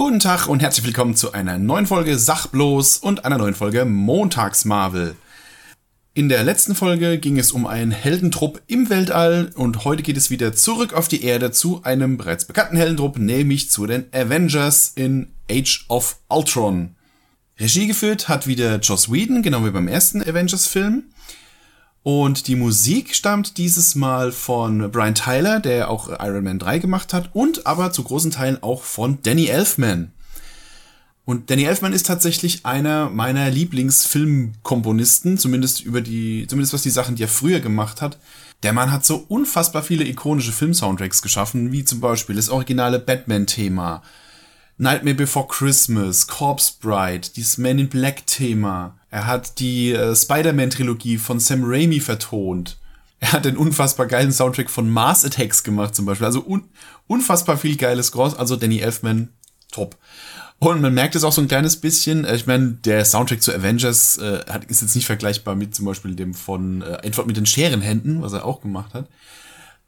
Guten 0.00 0.18
Tag 0.18 0.48
und 0.48 0.62
herzlich 0.62 0.86
willkommen 0.86 1.14
zu 1.14 1.32
einer 1.32 1.58
neuen 1.58 1.86
Folge 1.86 2.18
Sachbloß 2.18 2.96
und 2.96 3.26
einer 3.26 3.36
neuen 3.36 3.54
Folge 3.54 3.84
Montagsmarvel. 3.84 5.14
In 6.14 6.30
der 6.30 6.42
letzten 6.42 6.74
Folge 6.74 7.18
ging 7.18 7.38
es 7.38 7.52
um 7.52 7.66
einen 7.66 7.90
Heldentrupp 7.90 8.62
im 8.66 8.88
Weltall 8.88 9.50
und 9.56 9.84
heute 9.84 10.02
geht 10.02 10.16
es 10.16 10.30
wieder 10.30 10.54
zurück 10.54 10.94
auf 10.94 11.08
die 11.08 11.22
Erde 11.22 11.50
zu 11.50 11.82
einem 11.84 12.16
bereits 12.16 12.46
bekannten 12.46 12.78
Heldentrupp, 12.78 13.18
nämlich 13.18 13.70
zu 13.70 13.86
den 13.86 14.06
Avengers 14.14 14.92
in 14.94 15.34
Age 15.50 15.84
of 15.90 16.16
Ultron. 16.28 16.96
Regie 17.58 17.86
geführt 17.86 18.30
hat 18.30 18.46
wieder 18.46 18.78
Joss 18.78 19.12
Whedon, 19.12 19.42
genau 19.42 19.66
wie 19.66 19.70
beim 19.70 19.86
ersten 19.86 20.22
Avengers-Film. 20.22 21.12
Und 22.02 22.48
die 22.48 22.56
Musik 22.56 23.14
stammt 23.14 23.58
dieses 23.58 23.94
Mal 23.94 24.32
von 24.32 24.90
Brian 24.90 25.14
Tyler, 25.14 25.60
der 25.60 25.90
auch 25.90 26.08
Iron 26.08 26.44
Man 26.44 26.58
3 26.58 26.78
gemacht 26.78 27.12
hat, 27.12 27.30
und 27.34 27.66
aber 27.66 27.92
zu 27.92 28.02
großen 28.02 28.30
Teilen 28.30 28.62
auch 28.62 28.82
von 28.82 29.18
Danny 29.22 29.46
Elfman. 29.46 30.12
Und 31.26 31.50
Danny 31.50 31.64
Elfman 31.64 31.92
ist 31.92 32.06
tatsächlich 32.06 32.64
einer 32.64 33.10
meiner 33.10 33.50
Lieblingsfilmkomponisten, 33.50 35.38
zumindest 35.38 35.82
über 35.82 36.00
die, 36.00 36.46
zumindest 36.48 36.72
was 36.72 36.82
die 36.82 36.90
Sachen, 36.90 37.16
die 37.16 37.24
er 37.24 37.28
früher 37.28 37.60
gemacht 37.60 38.00
hat. 38.00 38.18
Der 38.62 38.72
Mann 38.72 38.90
hat 38.90 39.04
so 39.04 39.24
unfassbar 39.28 39.82
viele 39.82 40.04
ikonische 40.04 40.52
Filmsoundtracks 40.52 41.22
geschaffen, 41.22 41.70
wie 41.70 41.84
zum 41.84 42.00
Beispiel 42.00 42.36
das 42.36 42.48
originale 42.48 42.98
Batman-Thema, 42.98 44.02
Nightmare 44.78 45.14
Before 45.14 45.46
Christmas, 45.46 46.26
Corpse 46.26 46.72
Bride, 46.80 47.28
dieses 47.36 47.58
Man 47.58 47.78
in 47.78 47.88
Black 47.88 48.26
Thema. 48.26 48.96
Er 49.10 49.26
hat 49.26 49.58
die 49.58 49.92
äh, 49.92 50.14
Spider-Man-Trilogie 50.14 51.18
von 51.18 51.40
Sam 51.40 51.62
Raimi 51.64 52.00
vertont. 52.00 52.78
Er 53.18 53.32
hat 53.32 53.44
den 53.44 53.56
unfassbar 53.56 54.06
geilen 54.06 54.32
Soundtrack 54.32 54.70
von 54.70 54.88
Mars 54.88 55.24
Attacks 55.24 55.62
gemacht 55.62 55.94
zum 55.94 56.06
Beispiel. 56.06 56.26
Also 56.26 56.44
un 56.46 56.64
unfassbar 57.06 57.58
viel 57.58 57.76
geiles 57.76 58.12
Gross. 58.12 58.34
Also 58.34 58.56
Danny 58.56 58.78
Elfman, 58.78 59.30
top. 59.72 59.96
Und 60.58 60.80
man 60.80 60.94
merkt 60.94 61.16
es 61.16 61.24
auch 61.24 61.32
so 61.32 61.40
ein 61.40 61.48
kleines 61.48 61.76
bisschen. 61.76 62.24
Äh, 62.24 62.36
ich 62.36 62.46
meine, 62.46 62.72
der 62.72 63.04
Soundtrack 63.04 63.42
zu 63.42 63.52
Avengers 63.54 64.16
äh, 64.18 64.40
ist 64.68 64.82
jetzt 64.82 64.94
nicht 64.94 65.06
vergleichbar 65.06 65.54
mit 65.54 65.74
zum 65.74 65.86
Beispiel 65.86 66.14
dem 66.14 66.34
von 66.34 66.82
äh, 66.82 66.98
Antwort 67.04 67.26
mit 67.26 67.36
den 67.36 67.46
Scherenhänden, 67.46 68.22
was 68.22 68.32
er 68.32 68.44
auch 68.44 68.60
gemacht 68.60 68.94
hat 68.94 69.08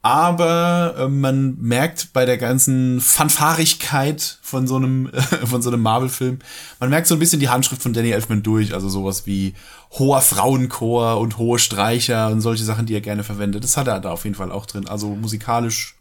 aber 0.03 0.95
äh, 0.97 1.07
man 1.07 1.57
merkt 1.61 2.11
bei 2.11 2.25
der 2.25 2.37
ganzen 2.37 2.99
Fanfarigkeit 2.99 4.37
von 4.41 4.67
so 4.67 4.75
einem 4.75 5.09
von 5.45 5.61
so 5.61 5.69
einem 5.69 5.81
Marvel-Film, 5.81 6.39
man 6.81 6.89
merkt 6.89 7.07
so 7.07 7.15
ein 7.15 7.19
bisschen 7.19 7.39
die 7.39 7.47
Handschrift 7.47 7.81
von 7.81 7.93
Danny 7.93 8.11
Elfman 8.11 8.43
durch, 8.43 8.73
also 8.73 8.89
sowas 8.89 9.25
wie 9.25 9.53
hoher 9.91 10.21
Frauenchor 10.21 11.21
und 11.21 11.37
hohe 11.37 11.57
Streicher 11.57 12.29
und 12.31 12.41
solche 12.41 12.65
Sachen, 12.65 12.85
die 12.85 12.93
er 12.93 13.01
gerne 13.01 13.23
verwendet. 13.23 13.63
Das 13.63 13.77
hat 13.77 13.87
er 13.87 14.01
da 14.01 14.11
auf 14.11 14.25
jeden 14.25 14.35
Fall 14.35 14.51
auch 14.51 14.65
drin. 14.65 14.87
Also 14.89 15.15
musikalisch 15.15 15.95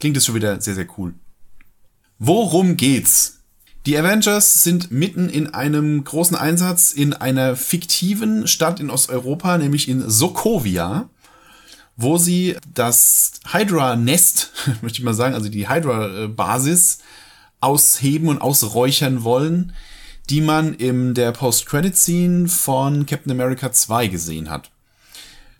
klingt 0.00 0.16
es 0.16 0.26
schon 0.26 0.34
wieder 0.34 0.60
sehr 0.60 0.74
sehr 0.74 0.88
cool. 0.98 1.14
Worum 2.18 2.76
geht's? 2.76 3.38
Die 3.86 3.96
Avengers 3.96 4.64
sind 4.64 4.90
mitten 4.90 5.28
in 5.28 5.54
einem 5.54 6.02
großen 6.02 6.36
Einsatz 6.36 6.92
in 6.92 7.14
einer 7.14 7.54
fiktiven 7.54 8.48
Stadt 8.48 8.80
in 8.80 8.90
Osteuropa, 8.90 9.58
nämlich 9.58 9.88
in 9.88 10.08
Sokovia 10.10 11.08
wo 11.96 12.18
sie 12.18 12.56
das 12.74 13.32
Hydra-Nest, 13.52 14.52
möchte 14.82 14.98
ich 14.98 15.04
mal 15.04 15.14
sagen, 15.14 15.34
also 15.34 15.48
die 15.48 15.68
Hydra-Basis 15.68 16.98
ausheben 17.60 18.28
und 18.28 18.40
ausräuchern 18.40 19.24
wollen, 19.24 19.72
die 20.30 20.40
man 20.40 20.74
in 20.74 21.14
der 21.14 21.32
Post-Credit-Scene 21.32 22.48
von 22.48 23.06
Captain 23.06 23.32
America 23.32 23.72
2 23.72 24.08
gesehen 24.08 24.50
hat. 24.50 24.70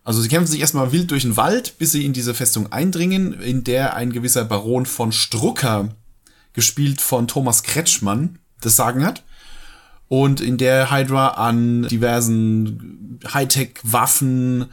Also 0.05 0.21
sie 0.21 0.29
kämpfen 0.29 0.51
sich 0.51 0.61
erstmal 0.61 0.91
wild 0.93 1.11
durch 1.11 1.23
den 1.23 1.37
Wald, 1.37 1.79
bis 1.79 1.93
sie 1.93 2.05
in 2.05 2.13
diese 2.13 2.35
Festung 2.35 2.73
eindringen, 2.73 3.41
in 3.41 3.63
der 3.63 3.95
ein 3.95 4.13
gewisser 4.13 4.45
Baron 4.45 4.87
von 4.87 5.13
Strucker, 5.13 5.91
gespielt 6.55 7.01
von 7.01 7.29
Thomas 7.29 7.63
Kretschmann, 7.63 8.39
das 8.61 8.77
Sagen 8.77 9.05
hat. 9.05 9.23
Und 10.09 10.41
in 10.41 10.59
der 10.59 10.91
Hydra 10.91 11.29
an 11.29 11.89
diversen 11.89 13.21
Hightech-Waffen, 13.33 14.67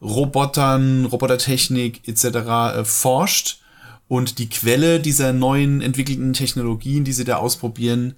Robotern, 0.00 1.04
Robotertechnik 1.04 2.06
etc. 2.06 2.24
Äh, 2.24 2.84
forscht 2.84 3.60
und 4.06 4.38
die 4.38 4.48
Quelle 4.48 5.00
dieser 5.00 5.32
neuen 5.32 5.82
entwickelten 5.82 6.32
Technologien, 6.32 7.04
die 7.04 7.12
sie 7.12 7.24
da 7.24 7.36
ausprobieren, 7.36 8.14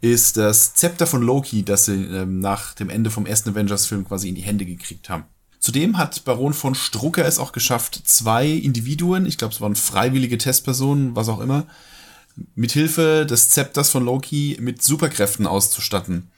ist 0.00 0.36
das 0.36 0.74
Zepter 0.74 1.06
von 1.06 1.22
Loki, 1.22 1.62
das 1.62 1.86
sie 1.86 2.04
ähm, 2.04 2.40
nach 2.40 2.74
dem 2.74 2.90
Ende 2.90 3.10
vom 3.10 3.26
ersten 3.26 3.50
Avengers-Film 3.50 4.06
quasi 4.06 4.28
in 4.28 4.34
die 4.34 4.42
Hände 4.42 4.64
gekriegt 4.64 5.08
haben. 5.08 5.24
Zudem 5.58 5.98
hat 5.98 6.24
Baron 6.24 6.54
von 6.54 6.74
Strucker 6.74 7.26
es 7.26 7.38
auch 7.38 7.52
geschafft, 7.52 8.00
zwei 8.04 8.48
Individuen, 8.48 9.26
ich 9.26 9.36
glaube 9.36 9.52
es 9.52 9.60
waren 9.60 9.76
freiwillige 9.76 10.38
Testpersonen, 10.38 11.14
was 11.14 11.28
auch 11.28 11.40
immer, 11.40 11.66
mithilfe 12.54 13.26
des 13.26 13.50
Zepters 13.50 13.90
von 13.90 14.04
Loki 14.04 14.56
mit 14.60 14.82
Superkräften 14.82 15.46
auszustatten. 15.46 16.30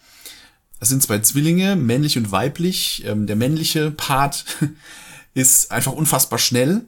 Das 0.82 0.88
sind 0.88 1.00
zwei 1.00 1.20
Zwillinge, 1.20 1.76
männlich 1.76 2.18
und 2.18 2.32
weiblich. 2.32 3.04
Ähm, 3.06 3.28
der 3.28 3.36
männliche 3.36 3.92
Part 3.92 4.44
ist 5.32 5.70
einfach 5.70 5.92
unfassbar 5.92 6.40
schnell. 6.40 6.86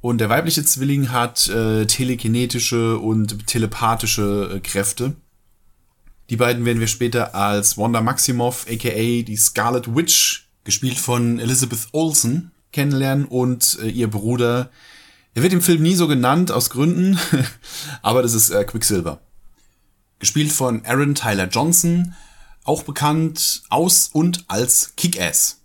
Und 0.00 0.18
der 0.18 0.28
weibliche 0.28 0.64
Zwilling 0.64 1.12
hat 1.12 1.48
äh, 1.48 1.86
telekinetische 1.86 2.98
und 2.98 3.46
telepathische 3.46 4.54
äh, 4.56 4.58
Kräfte. 4.58 5.14
Die 6.28 6.36
beiden 6.38 6.64
werden 6.64 6.80
wir 6.80 6.88
später 6.88 7.36
als 7.36 7.78
Wanda 7.78 8.00
Maximoff, 8.00 8.66
aka 8.68 9.22
die 9.22 9.36
Scarlet 9.36 9.94
Witch, 9.94 10.48
gespielt 10.64 10.98
von 10.98 11.38
Elizabeth 11.38 11.86
Olsen, 11.92 12.50
kennenlernen 12.72 13.26
und 13.26 13.78
äh, 13.80 13.90
ihr 13.90 14.10
Bruder. 14.10 14.70
Er 15.34 15.44
wird 15.44 15.52
im 15.52 15.62
Film 15.62 15.82
nie 15.82 15.94
so 15.94 16.08
genannt 16.08 16.50
aus 16.50 16.68
Gründen, 16.68 17.16
aber 18.02 18.22
das 18.22 18.34
ist 18.34 18.50
äh, 18.50 18.64
Quicksilver. 18.64 19.20
Gespielt 20.18 20.50
von 20.50 20.84
Aaron 20.84 21.14
Tyler 21.14 21.46
Johnson, 21.46 22.16
auch 22.64 22.82
bekannt 22.82 23.62
aus 23.68 24.10
und 24.12 24.44
als 24.48 24.94
Kick-Ass. 24.96 25.60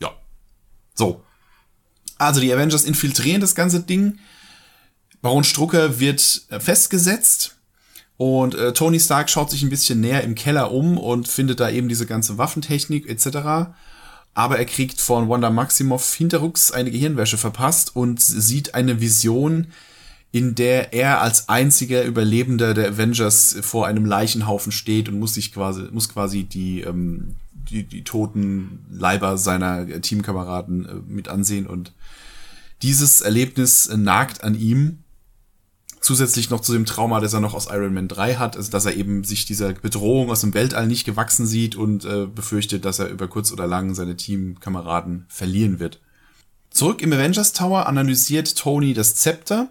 Ja. 0.00 0.12
So. 0.94 1.22
Also 2.18 2.40
die 2.40 2.52
Avengers 2.52 2.84
infiltrieren 2.84 3.40
das 3.40 3.54
ganze 3.54 3.80
Ding. 3.80 4.18
Baron 5.20 5.44
Strucker 5.44 6.00
wird 6.00 6.42
äh, 6.50 6.60
festgesetzt. 6.60 7.56
Und 8.16 8.54
äh, 8.54 8.72
Tony 8.72 9.00
Stark 9.00 9.30
schaut 9.30 9.50
sich 9.50 9.62
ein 9.62 9.70
bisschen 9.70 10.00
näher 10.00 10.22
im 10.22 10.34
Keller 10.34 10.70
um 10.70 10.98
und 10.98 11.26
findet 11.26 11.60
da 11.60 11.70
eben 11.70 11.88
diese 11.88 12.06
ganze 12.06 12.38
Waffentechnik 12.38 13.08
etc. 13.08 13.72
Aber 14.34 14.58
er 14.58 14.64
kriegt 14.64 15.00
von 15.00 15.28
Wanda 15.28 15.50
Maximoff 15.50 16.14
hinterrucks 16.14 16.70
eine 16.70 16.90
Gehirnwäsche 16.90 17.38
verpasst 17.38 17.96
und 17.96 18.20
sieht 18.20 18.74
eine 18.74 19.00
Vision, 19.00 19.68
in 20.32 20.54
der 20.54 20.94
er 20.94 21.20
als 21.20 21.50
einziger 21.50 22.04
Überlebender 22.04 22.72
der 22.72 22.88
Avengers 22.88 23.56
vor 23.60 23.86
einem 23.86 24.06
Leichenhaufen 24.06 24.72
steht 24.72 25.10
und 25.10 25.18
muss 25.18 25.34
sich 25.34 25.52
quasi, 25.52 25.82
muss 25.92 26.08
quasi 26.08 26.44
die, 26.44 26.80
ähm, 26.80 27.36
die, 27.52 27.84
die 27.84 28.02
toten 28.02 28.80
Leiber 28.90 29.36
seiner 29.36 29.86
Teamkameraden 30.00 30.86
äh, 30.86 30.94
mit 31.06 31.28
ansehen 31.28 31.66
und 31.66 31.92
dieses 32.80 33.20
Erlebnis 33.20 33.86
äh, 33.86 33.98
nagt 33.98 34.42
an 34.42 34.58
ihm. 34.58 34.98
Zusätzlich 36.00 36.50
noch 36.50 36.60
zu 36.60 36.72
dem 36.72 36.86
Trauma, 36.86 37.20
das 37.20 37.32
er 37.32 37.38
noch 37.38 37.54
aus 37.54 37.68
Iron 37.70 37.94
Man 37.94 38.08
3 38.08 38.34
hat, 38.36 38.56
also 38.56 38.72
dass 38.72 38.86
er 38.86 38.96
eben 38.96 39.22
sich 39.22 39.44
dieser 39.44 39.72
Bedrohung 39.74 40.30
aus 40.30 40.40
dem 40.40 40.52
Weltall 40.52 40.88
nicht 40.88 41.04
gewachsen 41.04 41.46
sieht 41.46 41.76
und 41.76 42.04
äh, 42.06 42.26
befürchtet, 42.26 42.86
dass 42.86 42.98
er 42.98 43.08
über 43.08 43.28
kurz 43.28 43.52
oder 43.52 43.66
lang 43.66 43.94
seine 43.94 44.16
Teamkameraden 44.16 45.26
verlieren 45.28 45.78
wird. 45.78 46.00
Zurück 46.70 47.02
im 47.02 47.12
Avengers 47.12 47.52
Tower 47.52 47.86
analysiert 47.86 48.56
Tony 48.56 48.94
das 48.94 49.14
Zepter 49.14 49.68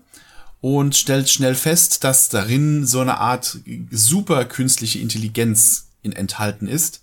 und 0.62 0.96
stellt 0.96 1.30
schnell 1.30 1.56
fest, 1.56 2.04
dass 2.04 2.30
darin 2.30 2.86
so 2.86 3.00
eine 3.00 3.18
Art 3.18 3.58
super 3.90 4.46
künstliche 4.46 5.00
Intelligenz 5.00 5.88
in 6.04 6.14
enthalten 6.14 6.68
ist. 6.68 7.02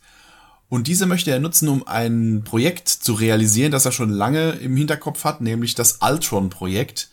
Und 0.69 0.87
diese 0.87 1.07
möchte 1.07 1.31
er 1.31 1.41
nutzen, 1.41 1.69
um 1.69 1.87
ein 1.87 2.43
Projekt 2.45 2.89
zu 2.89 3.15
realisieren, 3.15 3.73
das 3.73 3.85
er 3.85 3.93
schon 3.93 4.11
lange 4.11 4.51
im 4.51 4.77
Hinterkopf 4.77 5.25
hat, 5.25 5.41
nämlich 5.41 5.75
das 5.75 5.99
Ultron-Projekt. 6.01 7.09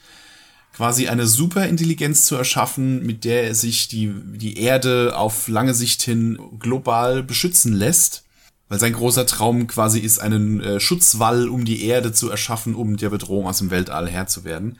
Quasi 0.73 1.07
eine 1.07 1.25
Superintelligenz 1.25 2.25
zu 2.25 2.35
erschaffen, 2.35 3.05
mit 3.05 3.23
der 3.23 3.45
er 3.45 3.55
sich 3.55 3.87
die, 3.87 4.13
die 4.13 4.59
Erde 4.59 5.17
auf 5.17 5.47
lange 5.47 5.73
Sicht 5.73 6.01
hin 6.01 6.37
global 6.59 7.23
beschützen 7.23 7.73
lässt. 7.73 8.23
Weil 8.67 8.79
sein 8.79 8.93
großer 8.93 9.25
Traum 9.25 9.67
quasi 9.67 9.99
ist, 9.99 10.19
einen 10.19 10.59
äh, 10.59 10.79
Schutzwall 10.79 11.47
um 11.47 11.65
die 11.65 11.85
Erde 11.85 12.11
zu 12.11 12.29
erschaffen, 12.29 12.75
um 12.75 12.97
der 12.97 13.09
Bedrohung 13.09 13.47
aus 13.47 13.59
dem 13.59 13.71
Weltall 13.71 14.09
Herr 14.09 14.27
zu 14.27 14.43
werden. 14.43 14.77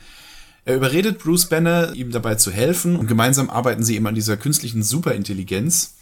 Er 0.68 0.76
überredet 0.76 1.20
Bruce 1.20 1.46
Banner, 1.46 1.94
ihm 1.94 2.12
dabei 2.12 2.36
zu 2.36 2.52
helfen 2.52 2.96
und 2.96 3.06
gemeinsam 3.06 3.52
arbeiten 3.52 3.84
sie 3.84 3.96
eben 3.96 4.08
an 4.08 4.16
dieser 4.16 4.36
künstlichen 4.36 4.82
Superintelligenz. 4.82 5.94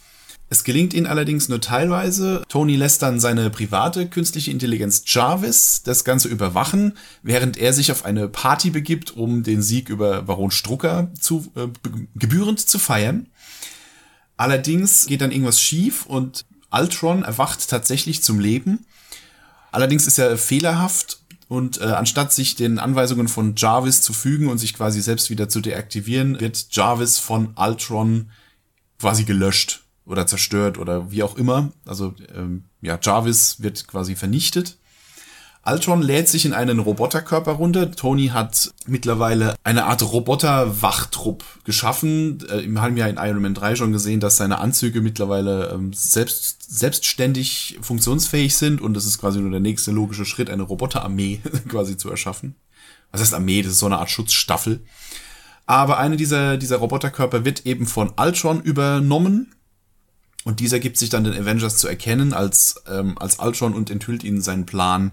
Es 0.48 0.64
gelingt 0.64 0.94
ihnen 0.94 1.06
allerdings 1.06 1.50
nur 1.50 1.60
teilweise. 1.60 2.42
Tony 2.48 2.76
lässt 2.76 3.02
dann 3.02 3.20
seine 3.20 3.50
private 3.50 4.06
künstliche 4.06 4.50
Intelligenz 4.50 5.02
Jarvis 5.06 5.82
das 5.84 6.04
Ganze 6.04 6.28
überwachen, 6.28 6.96
während 7.22 7.58
er 7.58 7.74
sich 7.74 7.92
auf 7.92 8.06
eine 8.06 8.26
Party 8.28 8.70
begibt, 8.70 9.14
um 9.14 9.42
den 9.42 9.60
Sieg 9.60 9.90
über 9.90 10.22
Baron 10.22 10.50
Strucker 10.50 11.10
zu, 11.20 11.52
äh, 11.56 11.68
gebührend 12.14 12.60
zu 12.60 12.78
feiern. 12.78 13.26
Allerdings 14.38 15.06
geht 15.06 15.20
dann 15.20 15.30
irgendwas 15.30 15.60
schief 15.60 16.06
und 16.06 16.46
Ultron 16.70 17.22
erwacht 17.22 17.68
tatsächlich 17.68 18.22
zum 18.22 18.40
Leben. 18.40 18.86
Allerdings 19.72 20.06
ist 20.06 20.18
er 20.18 20.38
fehlerhaft 20.38 21.18
Und 21.48 21.80
äh, 21.80 21.84
anstatt 21.84 22.32
sich 22.32 22.56
den 22.56 22.78
Anweisungen 22.78 23.28
von 23.28 23.54
Jarvis 23.56 24.02
zu 24.02 24.12
fügen 24.12 24.48
und 24.48 24.58
sich 24.58 24.74
quasi 24.74 25.00
selbst 25.00 25.30
wieder 25.30 25.48
zu 25.48 25.60
deaktivieren, 25.60 26.40
wird 26.40 26.68
Jarvis 26.70 27.18
von 27.18 27.54
Ultron 27.56 28.30
quasi 28.98 29.24
gelöscht 29.24 29.84
oder 30.06 30.26
zerstört 30.26 30.78
oder 30.78 31.10
wie 31.10 31.22
auch 31.22 31.36
immer. 31.36 31.72
Also 31.84 32.14
ähm, 32.34 32.64
ja, 32.80 32.98
Jarvis 33.00 33.60
wird 33.60 33.86
quasi 33.86 34.16
vernichtet. 34.16 34.78
Ultron 35.66 36.02
lädt 36.02 36.28
sich 36.28 36.44
in 36.44 36.52
einen 36.52 36.78
Roboterkörper 36.78 37.52
runter. 37.52 37.90
Tony 37.90 38.28
hat 38.28 38.72
mittlerweile 38.86 39.54
eine 39.64 39.86
Art 39.86 40.02
Roboter-Wachtrupp 40.02 41.42
geschaffen. 41.64 42.44
Äh, 42.50 42.70
wir 42.70 42.82
haben 42.82 42.96
ja 42.96 43.06
in 43.06 43.16
Iron 43.16 43.40
Man 43.40 43.54
3 43.54 43.76
schon 43.76 43.92
gesehen, 43.92 44.20
dass 44.20 44.36
seine 44.36 44.58
Anzüge 44.58 45.00
mittlerweile 45.00 45.70
ähm, 45.70 45.92
selbst, 45.94 46.78
selbstständig 46.78 47.78
funktionsfähig 47.80 48.56
sind 48.56 48.80
und 48.82 48.94
das 48.94 49.06
ist 49.06 49.18
quasi 49.18 49.40
nur 49.40 49.50
der 49.50 49.60
nächste 49.60 49.90
logische 49.90 50.26
Schritt, 50.26 50.50
eine 50.50 50.64
Roboterarmee 50.64 51.40
quasi 51.68 51.96
zu 51.96 52.10
erschaffen. 52.10 52.56
Was 53.10 53.20
heißt 53.20 53.34
Armee? 53.34 53.62
Das 53.62 53.72
ist 53.72 53.78
so 53.78 53.86
eine 53.86 53.98
Art 53.98 54.10
Schutzstaffel. 54.10 54.84
Aber 55.66 55.98
eine 55.98 56.16
dieser, 56.16 56.58
dieser 56.58 56.76
Roboterkörper 56.76 57.44
wird 57.44 57.64
eben 57.64 57.86
von 57.86 58.12
Ultron 58.18 58.60
übernommen 58.60 59.54
und 60.44 60.60
dieser 60.60 60.78
gibt 60.78 60.98
sich 60.98 61.08
dann 61.08 61.24
den 61.24 61.32
Avengers 61.32 61.78
zu 61.78 61.88
erkennen 61.88 62.34
als, 62.34 62.82
ähm, 62.86 63.16
als 63.18 63.38
Ultron 63.38 63.72
und 63.72 63.90
enthüllt 63.90 64.24
ihnen 64.24 64.42
seinen 64.42 64.66
Plan, 64.66 65.12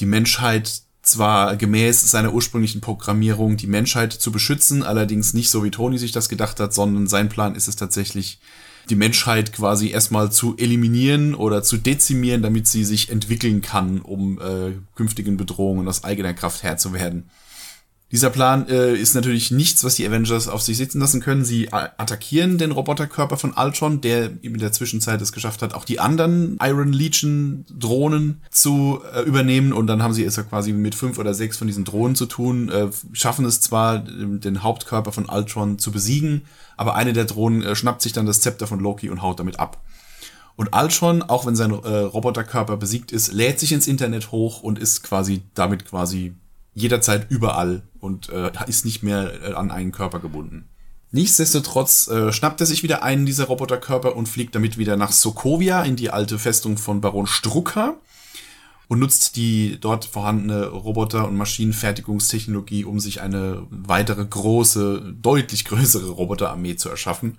die 0.00 0.06
Menschheit 0.06 0.82
zwar 1.02 1.56
gemäß 1.56 2.10
seiner 2.10 2.32
ursprünglichen 2.32 2.80
Programmierung 2.80 3.56
die 3.56 3.66
Menschheit 3.66 4.12
zu 4.12 4.32
beschützen, 4.32 4.82
allerdings 4.82 5.34
nicht 5.34 5.50
so 5.50 5.62
wie 5.62 5.70
Tony 5.70 5.98
sich 5.98 6.12
das 6.12 6.28
gedacht 6.28 6.60
hat, 6.60 6.72
sondern 6.72 7.06
sein 7.06 7.28
Plan 7.28 7.54
ist 7.54 7.68
es 7.68 7.76
tatsächlich, 7.76 8.40
die 8.90 8.96
Menschheit 8.96 9.52
quasi 9.52 9.90
erstmal 9.90 10.30
zu 10.30 10.56
eliminieren 10.56 11.34
oder 11.34 11.62
zu 11.62 11.76
dezimieren, 11.76 12.42
damit 12.42 12.68
sie 12.68 12.84
sich 12.84 13.10
entwickeln 13.10 13.62
kann, 13.62 14.00
um 14.00 14.38
äh, 14.40 14.72
künftigen 14.94 15.36
Bedrohungen 15.36 15.88
aus 15.88 16.04
eigener 16.04 16.34
Kraft 16.34 16.62
Herr 16.62 16.76
zu 16.76 16.92
werden. 16.92 17.30
Dieser 18.14 18.30
Plan 18.30 18.68
äh, 18.68 18.94
ist 18.94 19.16
natürlich 19.16 19.50
nichts, 19.50 19.82
was 19.82 19.96
die 19.96 20.06
Avengers 20.06 20.46
auf 20.46 20.62
sich 20.62 20.76
sitzen 20.76 21.00
lassen 21.00 21.20
können. 21.20 21.44
Sie 21.44 21.72
attackieren 21.72 22.58
den 22.58 22.70
Roboterkörper 22.70 23.36
von 23.36 23.54
Ultron, 23.54 24.02
der 24.02 24.30
in 24.40 24.56
der 24.56 24.70
Zwischenzeit 24.70 25.20
es 25.20 25.32
geschafft 25.32 25.62
hat, 25.62 25.74
auch 25.74 25.84
die 25.84 25.98
anderen 25.98 26.56
Iron 26.62 26.92
Legion 26.92 27.64
Drohnen 27.68 28.40
zu 28.52 29.00
äh, 29.12 29.22
übernehmen. 29.22 29.72
Und 29.72 29.88
dann 29.88 30.00
haben 30.00 30.14
sie 30.14 30.22
es 30.22 30.36
ja 30.36 30.44
quasi 30.44 30.72
mit 30.72 30.94
fünf 30.94 31.18
oder 31.18 31.34
sechs 31.34 31.56
von 31.56 31.66
diesen 31.66 31.84
Drohnen 31.84 32.14
zu 32.14 32.26
tun, 32.26 32.68
äh, 32.68 32.86
schaffen 33.10 33.46
es 33.46 33.60
zwar, 33.60 33.98
den 33.98 34.62
Hauptkörper 34.62 35.10
von 35.10 35.28
Ultron 35.28 35.80
zu 35.80 35.90
besiegen, 35.90 36.42
aber 36.76 36.94
eine 36.94 37.14
der 37.14 37.24
Drohnen 37.24 37.64
äh, 37.64 37.74
schnappt 37.74 38.00
sich 38.00 38.12
dann 38.12 38.26
das 38.26 38.40
Zepter 38.40 38.68
von 38.68 38.78
Loki 38.78 39.10
und 39.10 39.22
haut 39.22 39.40
damit 39.40 39.58
ab. 39.58 39.82
Und 40.54 40.68
Ultron, 40.72 41.22
auch 41.22 41.46
wenn 41.46 41.56
sein 41.56 41.72
äh, 41.72 41.74
Roboterkörper 41.74 42.76
besiegt 42.76 43.10
ist, 43.10 43.32
lädt 43.32 43.58
sich 43.58 43.72
ins 43.72 43.88
Internet 43.88 44.30
hoch 44.30 44.62
und 44.62 44.78
ist 44.78 45.02
quasi 45.02 45.42
damit 45.54 45.84
quasi 45.84 46.36
jederzeit 46.74 47.30
überall 47.30 47.82
und 48.00 48.28
äh, 48.28 48.50
ist 48.66 48.84
nicht 48.84 49.02
mehr 49.02 49.32
äh, 49.42 49.52
an 49.54 49.70
einen 49.70 49.92
Körper 49.92 50.20
gebunden. 50.20 50.68
Nichtsdestotrotz 51.10 52.08
äh, 52.08 52.32
schnappt 52.32 52.60
er 52.60 52.66
sich 52.66 52.82
wieder 52.82 53.04
einen 53.04 53.24
dieser 53.24 53.44
Roboterkörper 53.44 54.16
und 54.16 54.28
fliegt 54.28 54.54
damit 54.54 54.78
wieder 54.78 54.96
nach 54.96 55.12
Sokovia 55.12 55.84
in 55.84 55.94
die 55.94 56.10
alte 56.10 56.38
Festung 56.40 56.76
von 56.76 57.00
Baron 57.00 57.28
Strucker 57.28 57.96
und 58.88 58.98
nutzt 58.98 59.36
die 59.36 59.78
dort 59.80 60.04
vorhandene 60.04 60.66
Roboter- 60.66 61.28
und 61.28 61.36
Maschinenfertigungstechnologie, 61.36 62.84
um 62.84 62.98
sich 62.98 63.20
eine 63.20 63.66
weitere 63.70 64.24
große, 64.24 65.14
deutlich 65.22 65.64
größere 65.64 66.10
Roboterarmee 66.10 66.76
zu 66.76 66.88
erschaffen 66.88 67.38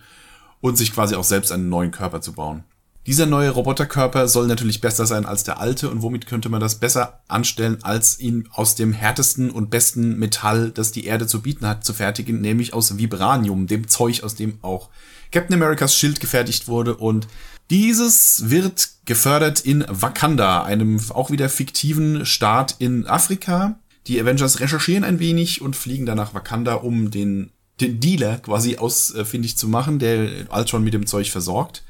und 0.61 0.77
sich 0.77 0.93
quasi 0.93 1.15
auch 1.15 1.23
selbst 1.23 1.51
einen 1.51 1.69
neuen 1.69 1.91
Körper 1.91 2.21
zu 2.21 2.33
bauen. 2.33 2.63
Dieser 3.07 3.28
neue 3.28 3.52
Roboterkörper 3.52 4.28
soll 4.28 4.48
natürlich 4.48 4.81
besser 4.81 5.06
sein 5.06 5.28
als 5.28 5.44
der 5.44 5.60
alte 5.60 5.92
und 5.92 6.02
womit 6.02 6.25
könnte 6.25 6.50
man 6.50 6.60
das 6.60 6.80
besser 6.80 7.22
anstellen, 7.28 7.78
als 7.84 8.19
ihn 8.19 8.50
aus 8.52 8.74
dem 8.74 8.94
härtesten 8.94 9.52
und 9.52 9.69
besten 9.69 10.18
Metall, 10.18 10.72
das 10.72 10.92
die 10.92 11.06
Erde 11.06 11.28
zu 11.28 11.44
bieten 11.44 11.68
hat, 11.68 11.86
zu 11.86 11.94
fertigen, 11.94 12.42
nämlich 12.42 12.74
aus 12.74 12.98
Vibranium, 12.98 13.68
dem 13.68 13.88
Zeug, 13.88 14.24
aus 14.24 14.34
dem 14.34 14.57
auch 14.63 14.90
Captain 15.31 15.54
Americas 15.54 15.96
Schild 15.96 16.19
gefertigt 16.19 16.68
wurde 16.68 16.96
und 16.96 17.28
dieses 17.69 18.50
wird 18.50 18.90
gefördert 19.06 19.60
in 19.60 19.86
Wakanda, 19.88 20.63
einem 20.63 21.00
auch 21.10 21.30
wieder 21.30 21.50
fiktiven 21.50 22.25
Staat 22.25 22.75
in 22.80 23.06
Afrika. 23.06 23.78
Die 24.07 24.19
Avengers 24.19 24.60
recherchieren 24.60 25.04
ein 25.04 25.19
wenig 25.19 25.62
und 25.62 25.75
fliegen 25.75 26.07
dann 26.07 26.18
nach 26.18 26.34
Wakanda, 26.34 26.75
um 26.75 27.12
den, 27.12 27.52
den 27.81 28.00
Dealer 28.00 28.38
quasi 28.38 28.78
ausfindig 28.78 29.57
zu 29.57 29.68
machen, 29.68 30.00
der 30.00 30.52
Ultron 30.52 30.84
mit 30.84 30.96
dem 30.96 31.06
Zeug 31.06 31.30
versorgt 31.30 31.84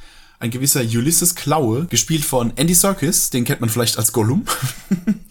ein 0.45 0.51
gewisser 0.51 0.81
Ulysses 0.81 1.35
Klaue, 1.35 1.85
gespielt 1.87 2.23
von 2.23 2.53
Andy 2.55 2.75
Serkis, 2.75 3.31
den 3.31 3.43
kennt 3.43 3.61
man 3.61 3.69
vielleicht 3.69 3.97
als 3.97 4.13
Gollum. 4.13 4.45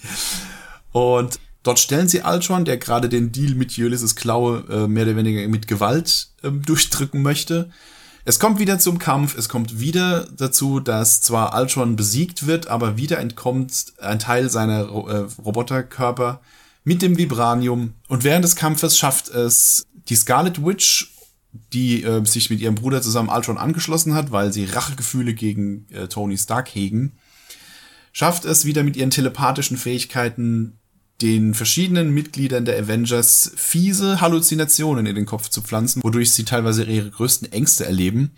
und 0.92 1.38
dort 1.62 1.78
stellen 1.78 2.08
sie 2.08 2.22
Ultron, 2.22 2.64
der 2.64 2.78
gerade 2.78 3.08
den 3.08 3.30
Deal 3.32 3.54
mit 3.54 3.78
Ulysses 3.78 4.16
Klaue 4.16 4.64
äh, 4.68 4.86
mehr 4.88 5.04
oder 5.04 5.16
weniger 5.16 5.46
mit 5.48 5.68
Gewalt 5.68 6.28
äh, 6.42 6.50
durchdrücken 6.66 7.22
möchte. 7.22 7.70
Es 8.26 8.38
kommt 8.38 8.58
wieder 8.58 8.78
zum 8.78 8.98
Kampf, 8.98 9.36
es 9.36 9.48
kommt 9.48 9.78
wieder 9.80 10.26
dazu, 10.36 10.80
dass 10.80 11.20
zwar 11.20 11.54
Ultron 11.54 11.94
besiegt 11.94 12.46
wird, 12.46 12.68
aber 12.68 12.96
wieder 12.96 13.18
entkommt 13.18 13.92
ein 14.00 14.18
Teil 14.18 14.50
seiner 14.50 14.80
äh, 14.80 15.26
Roboterkörper 15.42 16.40
mit 16.82 17.02
dem 17.02 17.18
Vibranium. 17.18 17.94
Und 18.08 18.24
während 18.24 18.44
des 18.44 18.56
Kampfes 18.56 18.98
schafft 18.98 19.28
es 19.28 19.86
die 20.08 20.16
Scarlet 20.16 20.64
Witch 20.64 21.13
die 21.72 22.02
äh, 22.02 22.24
sich 22.24 22.50
mit 22.50 22.60
ihrem 22.60 22.74
Bruder 22.74 23.02
zusammen 23.02 23.28
Ultron 23.28 23.58
angeschlossen 23.58 24.14
hat, 24.14 24.32
weil 24.32 24.52
sie 24.52 24.64
Rachegefühle 24.64 25.34
gegen 25.34 25.86
äh, 25.90 26.08
Tony 26.08 26.36
Stark 26.36 26.74
hegen, 26.74 27.12
schafft 28.12 28.44
es 28.44 28.64
wieder 28.64 28.82
mit 28.82 28.96
ihren 28.96 29.10
telepathischen 29.10 29.76
Fähigkeiten 29.76 30.78
den 31.22 31.54
verschiedenen 31.54 32.12
Mitgliedern 32.12 32.64
der 32.64 32.78
Avengers 32.78 33.52
fiese 33.54 34.20
Halluzinationen 34.20 35.06
in 35.06 35.14
den 35.14 35.26
Kopf 35.26 35.48
zu 35.48 35.62
pflanzen, 35.62 36.02
wodurch 36.02 36.32
sie 36.32 36.44
teilweise 36.44 36.84
ihre 36.84 37.10
größten 37.10 37.52
Ängste 37.52 37.86
erleben. 37.86 38.32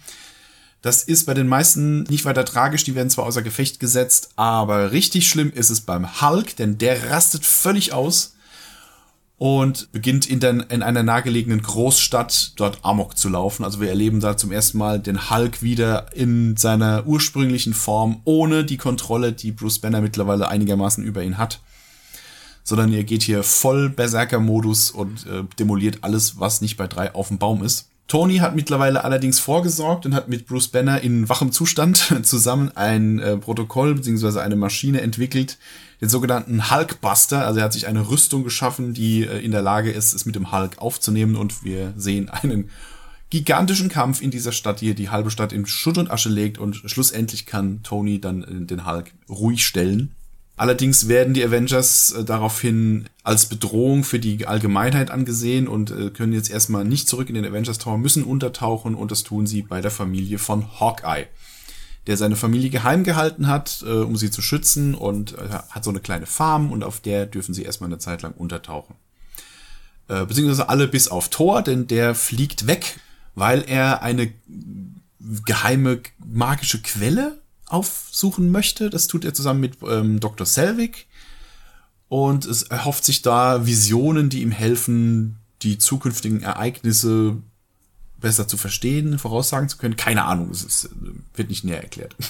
Das 0.82 1.02
ist 1.02 1.24
bei 1.24 1.34
den 1.34 1.48
meisten 1.48 2.02
nicht 2.04 2.26
weiter 2.26 2.44
tragisch, 2.44 2.84
die 2.84 2.94
werden 2.94 3.10
zwar 3.10 3.24
außer 3.24 3.42
Gefecht 3.42 3.80
gesetzt, 3.80 4.30
aber 4.36 4.92
richtig 4.92 5.28
schlimm 5.28 5.50
ist 5.50 5.70
es 5.70 5.80
beim 5.80 6.20
Hulk, 6.20 6.54
denn 6.56 6.78
der 6.78 7.10
rastet 7.10 7.44
völlig 7.46 7.92
aus 7.92 8.35
und 9.38 9.92
beginnt 9.92 10.26
in, 10.26 10.40
den, 10.40 10.60
in 10.60 10.82
einer 10.82 11.02
nahegelegenen 11.02 11.60
Großstadt 11.60 12.52
dort 12.56 12.78
Amok 12.82 13.18
zu 13.18 13.28
laufen. 13.28 13.64
Also 13.64 13.80
wir 13.80 13.90
erleben 13.90 14.20
da 14.20 14.36
zum 14.36 14.50
ersten 14.50 14.78
Mal 14.78 14.98
den 14.98 15.30
Hulk 15.30 15.62
wieder 15.62 16.14
in 16.14 16.56
seiner 16.56 17.06
ursprünglichen 17.06 17.74
Form, 17.74 18.22
ohne 18.24 18.64
die 18.64 18.78
Kontrolle, 18.78 19.32
die 19.32 19.52
Bruce 19.52 19.78
Banner 19.78 20.00
mittlerweile 20.00 20.48
einigermaßen 20.48 21.04
über 21.04 21.22
ihn 21.22 21.36
hat. 21.36 21.60
Sondern 22.64 22.92
er 22.92 23.04
geht 23.04 23.22
hier 23.22 23.42
voll 23.42 23.90
Berserker-Modus 23.90 24.90
und 24.90 25.26
äh, 25.26 25.44
demoliert 25.58 25.98
alles, 26.00 26.40
was 26.40 26.62
nicht 26.62 26.76
bei 26.76 26.86
drei 26.86 27.14
auf 27.14 27.28
dem 27.28 27.38
Baum 27.38 27.62
ist. 27.62 27.88
Tony 28.08 28.36
hat 28.36 28.54
mittlerweile 28.54 29.02
allerdings 29.02 29.40
vorgesorgt 29.40 30.06
und 30.06 30.14
hat 30.14 30.28
mit 30.28 30.46
Bruce 30.46 30.68
Banner 30.68 31.00
in 31.00 31.28
wachem 31.28 31.50
Zustand 31.50 32.12
zusammen 32.22 32.70
ein 32.76 33.18
äh, 33.18 33.36
Protokoll 33.36 33.96
bzw. 33.96 34.40
eine 34.40 34.54
Maschine 34.54 35.00
entwickelt, 35.00 35.58
den 36.00 36.08
sogenannten 36.08 36.70
Hulkbuster. 36.70 37.44
Also 37.44 37.58
er 37.58 37.64
hat 37.64 37.72
sich 37.72 37.88
eine 37.88 38.08
Rüstung 38.08 38.44
geschaffen, 38.44 38.94
die 38.94 39.22
äh, 39.24 39.40
in 39.40 39.50
der 39.50 39.62
Lage 39.62 39.90
ist, 39.90 40.14
es 40.14 40.24
mit 40.24 40.36
dem 40.36 40.52
Hulk 40.52 40.78
aufzunehmen. 40.78 41.34
Und 41.34 41.64
wir 41.64 41.94
sehen 41.96 42.28
einen 42.28 42.70
gigantischen 43.30 43.88
Kampf 43.88 44.22
in 44.22 44.30
dieser 44.30 44.52
Stadt, 44.52 44.80
die 44.80 44.94
die 44.94 45.10
halbe 45.10 45.32
Stadt 45.32 45.52
in 45.52 45.66
Schutt 45.66 45.98
und 45.98 46.08
Asche 46.08 46.28
legt. 46.28 46.58
Und 46.58 46.76
schlussendlich 46.76 47.44
kann 47.44 47.82
Tony 47.82 48.20
dann 48.20 48.44
äh, 48.44 48.66
den 48.66 48.86
Hulk 48.86 49.12
ruhig 49.28 49.66
stellen. 49.66 50.14
Allerdings 50.56 51.08
werden 51.08 51.34
die 51.34 51.44
Avengers 51.44 52.12
äh, 52.12 52.24
daraufhin 52.24 53.08
als 53.22 53.46
Bedrohung 53.46 54.04
für 54.04 54.18
die 54.18 54.46
Allgemeinheit 54.46 55.10
angesehen 55.10 55.68
und 55.68 55.90
äh, 55.90 56.10
können 56.10 56.32
jetzt 56.32 56.50
erstmal 56.50 56.84
nicht 56.84 57.08
zurück 57.08 57.28
in 57.28 57.34
den 57.34 57.44
Avengers 57.44 57.78
Tower, 57.78 57.98
müssen 57.98 58.24
untertauchen 58.24 58.94
und 58.94 59.10
das 59.10 59.22
tun 59.22 59.46
sie 59.46 59.62
bei 59.62 59.80
der 59.80 59.90
Familie 59.90 60.38
von 60.38 60.80
Hawkeye 60.80 61.26
der 62.06 62.16
seine 62.16 62.36
Familie 62.36 62.70
geheim 62.70 63.04
gehalten 63.04 63.48
hat, 63.48 63.82
äh, 63.84 63.90
um 63.90 64.16
sie 64.16 64.30
zu 64.30 64.42
schützen 64.42 64.94
und 64.94 65.32
äh, 65.32 65.48
hat 65.70 65.84
so 65.84 65.90
eine 65.90 66.00
kleine 66.00 66.26
Farm 66.26 66.70
und 66.70 66.84
auf 66.84 67.00
der 67.00 67.26
dürfen 67.26 67.52
sie 67.52 67.64
erstmal 67.64 67.88
eine 67.88 67.98
Zeit 67.98 68.22
lang 68.22 68.32
untertauchen. 68.32 68.94
Äh, 70.08 70.24
beziehungsweise 70.24 70.68
alle 70.68 70.86
bis 70.86 71.08
auf 71.08 71.28
Thor, 71.28 71.62
denn 71.62 71.88
der 71.88 72.14
fliegt 72.14 72.66
weg, 72.66 73.00
weil 73.34 73.64
er 73.66 74.02
eine 74.02 74.32
geheime 75.44 76.00
magische 76.24 76.80
Quelle 76.80 77.38
aufsuchen 77.66 78.50
möchte. 78.50 78.90
Das 78.90 79.06
tut 79.06 79.24
er 79.24 79.34
zusammen 79.34 79.60
mit 79.60 79.78
ähm, 79.86 80.20
Dr. 80.20 80.46
Selvig. 80.46 81.06
Und 82.08 82.44
es 82.44 82.62
erhofft 82.64 83.04
sich 83.04 83.22
da 83.22 83.66
Visionen, 83.66 84.28
die 84.28 84.42
ihm 84.42 84.52
helfen, 84.52 85.36
die 85.62 85.78
zukünftigen 85.78 86.42
Ereignisse 86.42 87.36
besser 88.18 88.48
zu 88.48 88.56
verstehen, 88.56 89.18
voraussagen 89.18 89.68
zu 89.68 89.76
können. 89.76 89.96
Keine 89.96 90.24
Ahnung, 90.24 90.50
es 90.50 90.62
ist, 90.62 90.90
wird 91.34 91.50
nicht 91.50 91.64
näher 91.64 91.82
erklärt. 91.82 92.14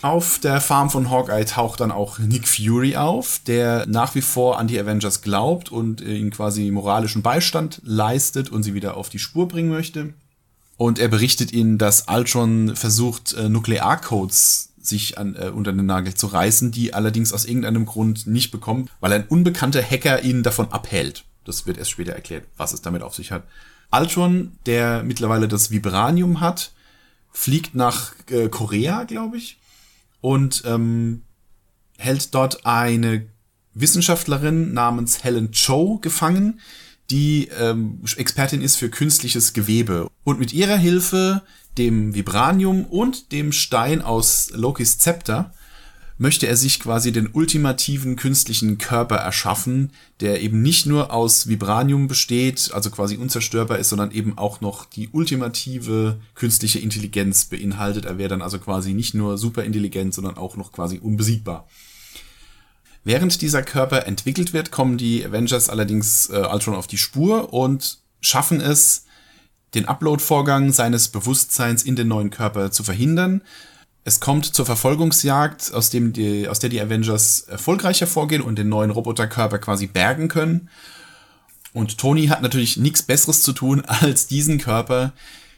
Auf 0.00 0.38
der 0.38 0.60
Farm 0.60 0.90
von 0.90 1.10
Hawkeye 1.10 1.44
taucht 1.44 1.80
dann 1.80 1.90
auch 1.90 2.20
Nick 2.20 2.46
Fury 2.46 2.94
auf, 2.94 3.40
der 3.48 3.84
nach 3.86 4.14
wie 4.14 4.22
vor 4.22 4.56
an 4.56 4.68
die 4.68 4.78
Avengers 4.78 5.22
glaubt 5.22 5.72
und 5.72 6.00
ihnen 6.00 6.30
quasi 6.30 6.70
moralischen 6.70 7.22
Beistand 7.22 7.80
leistet 7.82 8.48
und 8.48 8.62
sie 8.62 8.74
wieder 8.74 8.96
auf 8.96 9.08
die 9.08 9.18
Spur 9.18 9.48
bringen 9.48 9.70
möchte. 9.70 10.14
Und 10.76 11.00
er 11.00 11.08
berichtet 11.08 11.52
ihnen, 11.52 11.78
dass 11.78 12.06
Ultron 12.06 12.76
versucht, 12.76 13.32
äh, 13.32 13.48
Nuklearcodes 13.48 14.67
sich 14.88 15.18
an, 15.18 15.36
äh, 15.36 15.50
unter 15.54 15.72
den 15.72 15.86
Nagel 15.86 16.14
zu 16.14 16.26
reißen, 16.26 16.70
die 16.70 16.94
allerdings 16.94 17.32
aus 17.32 17.44
irgendeinem 17.44 17.86
Grund 17.86 18.26
nicht 18.26 18.50
bekommen, 18.50 18.88
weil 19.00 19.12
ein 19.12 19.26
unbekannter 19.26 19.82
Hacker 19.82 20.22
ihnen 20.22 20.42
davon 20.42 20.72
abhält. 20.72 21.24
Das 21.44 21.66
wird 21.66 21.78
erst 21.78 21.90
später 21.90 22.12
erklärt, 22.12 22.44
was 22.56 22.72
es 22.72 22.82
damit 22.82 23.02
auf 23.02 23.14
sich 23.14 23.32
hat. 23.32 23.44
Ultron, 23.90 24.52
der 24.66 25.02
mittlerweile 25.02 25.48
das 25.48 25.70
Vibranium 25.70 26.40
hat, 26.40 26.72
fliegt 27.30 27.74
nach 27.74 28.12
äh, 28.30 28.48
Korea, 28.48 29.04
glaube 29.04 29.36
ich, 29.36 29.58
und 30.20 30.62
ähm, 30.66 31.22
hält 31.96 32.34
dort 32.34 32.66
eine 32.66 33.26
Wissenschaftlerin 33.74 34.72
namens 34.72 35.24
Helen 35.24 35.52
Cho 35.52 35.98
gefangen, 35.98 36.60
die 37.10 37.48
ähm, 37.58 38.00
Expertin 38.16 38.60
ist 38.60 38.76
für 38.76 38.90
künstliches 38.90 39.52
Gewebe. 39.52 40.10
Und 40.24 40.38
mit 40.38 40.52
ihrer 40.52 40.76
Hilfe, 40.76 41.42
dem 41.78 42.14
Vibranium 42.14 42.84
und 42.84 43.32
dem 43.32 43.52
Stein 43.52 44.02
aus 44.02 44.50
Lokis 44.54 44.98
Zepter, 44.98 45.52
möchte 46.18 46.48
er 46.48 46.56
sich 46.56 46.80
quasi 46.80 47.12
den 47.12 47.28
ultimativen 47.28 48.16
künstlichen 48.16 48.76
Körper 48.76 49.16
erschaffen, 49.16 49.92
der 50.20 50.42
eben 50.42 50.60
nicht 50.62 50.84
nur 50.84 51.12
aus 51.12 51.46
Vibranium 51.46 52.08
besteht, 52.08 52.70
also 52.74 52.90
quasi 52.90 53.16
unzerstörbar 53.16 53.78
ist, 53.78 53.88
sondern 53.88 54.10
eben 54.10 54.36
auch 54.36 54.60
noch 54.60 54.84
die 54.84 55.08
ultimative 55.12 56.18
künstliche 56.34 56.80
Intelligenz 56.80 57.44
beinhaltet. 57.44 58.04
Er 58.04 58.18
wäre 58.18 58.28
dann 58.28 58.42
also 58.42 58.58
quasi 58.58 58.94
nicht 58.94 59.14
nur 59.14 59.38
super 59.38 59.62
intelligent, 59.62 60.12
sondern 60.12 60.36
auch 60.36 60.56
noch 60.56 60.72
quasi 60.72 60.98
unbesiegbar. 60.98 61.68
Während 63.08 63.40
dieser 63.40 63.62
Körper 63.62 64.06
entwickelt 64.06 64.52
wird, 64.52 64.70
kommen 64.70 64.98
die 64.98 65.24
Avengers 65.24 65.70
allerdings 65.70 66.28
äh, 66.28 66.46
Ultron 66.52 66.74
auf 66.74 66.86
die 66.86 66.98
Spur 66.98 67.54
und 67.54 68.00
schaffen 68.20 68.60
es, 68.60 69.06
den 69.72 69.88
Upload-Vorgang 69.88 70.72
seines 70.72 71.08
Bewusstseins 71.08 71.84
in 71.84 71.96
den 71.96 72.08
neuen 72.08 72.28
Körper 72.28 72.70
zu 72.70 72.84
verhindern. 72.84 73.40
Es 74.04 74.20
kommt 74.20 74.44
zur 74.44 74.66
Verfolgungsjagd, 74.66 75.72
aus, 75.72 75.88
dem 75.88 76.12
die, 76.12 76.48
aus 76.48 76.58
der 76.58 76.68
die 76.68 76.82
Avengers 76.82 77.40
erfolgreich 77.48 78.02
hervorgehen 78.02 78.42
und 78.42 78.58
den 78.58 78.68
neuen 78.68 78.90
Roboterkörper 78.90 79.58
quasi 79.58 79.86
bergen 79.86 80.28
können. 80.28 80.68
Und 81.72 81.96
Tony 81.96 82.26
hat 82.26 82.42
natürlich 82.42 82.76
nichts 82.76 83.00
Besseres 83.00 83.40
zu 83.40 83.54
tun, 83.54 83.84
als 83.86 84.26
diesen 84.26 84.58
Körper, 84.58 85.14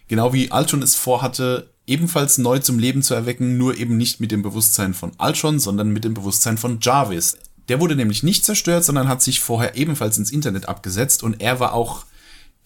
genau 0.06 0.32
wie 0.32 0.52
Ultron 0.52 0.82
es 0.82 0.94
vorhatte, 0.94 1.68
ebenfalls 1.90 2.38
neu 2.38 2.60
zum 2.60 2.78
Leben 2.78 3.02
zu 3.02 3.14
erwecken, 3.14 3.58
nur 3.58 3.76
eben 3.76 3.96
nicht 3.96 4.20
mit 4.20 4.30
dem 4.30 4.42
Bewusstsein 4.42 4.94
von 4.94 5.12
Ultron, 5.18 5.58
sondern 5.58 5.90
mit 5.90 6.04
dem 6.04 6.14
Bewusstsein 6.14 6.56
von 6.56 6.78
Jarvis. 6.80 7.36
Der 7.68 7.80
wurde 7.80 7.96
nämlich 7.96 8.22
nicht 8.22 8.44
zerstört, 8.44 8.84
sondern 8.84 9.08
hat 9.08 9.22
sich 9.22 9.40
vorher 9.40 9.76
ebenfalls 9.76 10.16
ins 10.16 10.30
Internet 10.30 10.68
abgesetzt 10.68 11.22
und 11.22 11.40
er 11.40 11.60
war 11.60 11.74
auch 11.74 12.06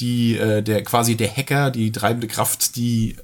die, 0.00 0.36
äh, 0.36 0.62
der 0.62 0.82
quasi 0.84 1.16
der 1.16 1.34
Hacker, 1.34 1.70
die 1.70 1.90
treibende 1.92 2.26
Kraft, 2.26 2.76
die 2.76 3.16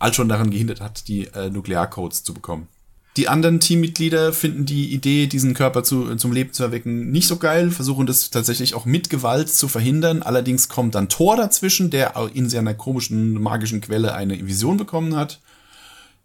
Ultron 0.00 0.28
daran 0.28 0.50
gehindert 0.50 0.80
hat, 0.80 1.08
die 1.08 1.26
äh, 1.28 1.50
Nuklearcodes 1.50 2.22
zu 2.22 2.34
bekommen. 2.34 2.68
Die 3.16 3.28
anderen 3.28 3.60
Teammitglieder 3.60 4.34
finden 4.34 4.66
die 4.66 4.92
Idee, 4.92 5.26
diesen 5.26 5.54
Körper 5.54 5.82
zu, 5.82 6.14
zum 6.16 6.32
Leben 6.32 6.52
zu 6.52 6.64
erwecken, 6.64 7.10
nicht 7.10 7.26
so 7.26 7.36
geil, 7.38 7.70
versuchen 7.70 8.06
das 8.06 8.28
tatsächlich 8.28 8.74
auch 8.74 8.84
mit 8.84 9.08
Gewalt 9.08 9.48
zu 9.48 9.68
verhindern. 9.68 10.22
Allerdings 10.22 10.68
kommt 10.68 10.94
dann 10.94 11.08
Thor 11.08 11.36
dazwischen, 11.36 11.88
der 11.88 12.14
in 12.34 12.50
seiner 12.50 12.74
komischen 12.74 13.40
magischen 13.40 13.80
Quelle 13.80 14.14
eine 14.14 14.46
Vision 14.46 14.76
bekommen 14.76 15.16
hat, 15.16 15.40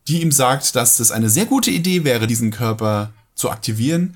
die 0.07 0.21
ihm 0.21 0.31
sagt, 0.31 0.75
dass 0.75 0.99
es 0.99 1.11
eine 1.11 1.29
sehr 1.29 1.45
gute 1.45 1.71
Idee 1.71 2.03
wäre, 2.03 2.27
diesen 2.27 2.51
Körper 2.51 3.13
zu 3.35 3.49
aktivieren. 3.49 4.15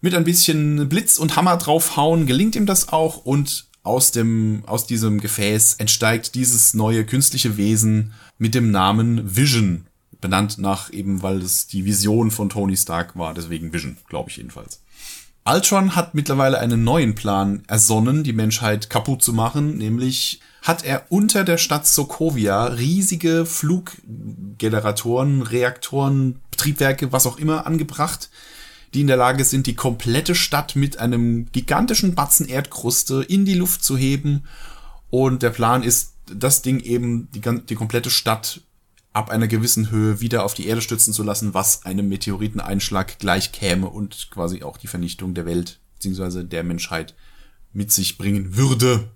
Mit 0.00 0.14
ein 0.14 0.24
bisschen 0.24 0.88
Blitz 0.88 1.18
und 1.18 1.36
Hammer 1.36 1.56
draufhauen 1.56 2.26
gelingt 2.26 2.56
ihm 2.56 2.66
das 2.66 2.88
auch 2.88 3.24
und 3.24 3.66
aus 3.82 4.12
dem, 4.12 4.62
aus 4.66 4.86
diesem 4.86 5.20
Gefäß 5.20 5.74
entsteigt 5.74 6.34
dieses 6.34 6.74
neue 6.74 7.04
künstliche 7.04 7.56
Wesen 7.56 8.12
mit 8.38 8.54
dem 8.54 8.70
Namen 8.70 9.36
Vision 9.36 9.86
benannt 10.22 10.56
nach 10.56 10.90
eben, 10.92 11.22
weil 11.22 11.42
es 11.42 11.66
die 11.66 11.84
Vision 11.84 12.30
von 12.30 12.48
Tony 12.48 12.76
Stark 12.76 13.16
war, 13.16 13.34
deswegen 13.34 13.72
Vision, 13.74 13.98
glaube 14.08 14.30
ich 14.30 14.38
jedenfalls. 14.38 14.81
Ultron 15.44 15.96
hat 15.96 16.14
mittlerweile 16.14 16.58
einen 16.60 16.84
neuen 16.84 17.14
Plan 17.14 17.64
ersonnen, 17.66 18.22
die 18.22 18.32
Menschheit 18.32 18.90
kaputt 18.90 19.22
zu 19.22 19.32
machen, 19.32 19.76
nämlich 19.76 20.40
hat 20.62 20.84
er 20.84 21.06
unter 21.08 21.42
der 21.42 21.58
Stadt 21.58 21.86
Sokovia 21.86 22.66
riesige 22.66 23.44
Fluggeneratoren, 23.44 25.42
Reaktoren, 25.42 26.40
Triebwerke, 26.56 27.10
was 27.10 27.26
auch 27.26 27.38
immer 27.38 27.66
angebracht, 27.66 28.30
die 28.94 29.00
in 29.00 29.08
der 29.08 29.16
Lage 29.16 29.44
sind, 29.44 29.66
die 29.66 29.74
komplette 29.74 30.36
Stadt 30.36 30.76
mit 30.76 30.98
einem 30.98 31.50
gigantischen 31.50 32.14
Batzen 32.14 32.46
Erdkruste 32.46 33.24
in 33.26 33.44
die 33.44 33.54
Luft 33.54 33.82
zu 33.82 33.96
heben. 33.96 34.44
Und 35.10 35.42
der 35.42 35.50
Plan 35.50 35.82
ist, 35.82 36.12
das 36.32 36.62
Ding 36.62 36.78
eben, 36.78 37.28
die, 37.32 37.40
die 37.40 37.74
komplette 37.74 38.10
Stadt 38.10 38.60
ab 39.12 39.30
einer 39.30 39.48
gewissen 39.48 39.90
Höhe 39.90 40.20
wieder 40.20 40.44
auf 40.44 40.54
die 40.54 40.66
Erde 40.66 40.80
stützen 40.80 41.12
zu 41.12 41.22
lassen, 41.22 41.54
was 41.54 41.84
einem 41.84 42.08
Meteoriteneinschlag 42.08 43.18
gleich 43.18 43.52
käme 43.52 43.88
und 43.88 44.28
quasi 44.30 44.62
auch 44.62 44.78
die 44.78 44.86
Vernichtung 44.86 45.34
der 45.34 45.46
Welt 45.46 45.80
bzw. 45.96 46.44
der 46.44 46.64
Menschheit 46.64 47.14
mit 47.72 47.92
sich 47.92 48.18
bringen 48.18 48.56
würde. 48.56 49.08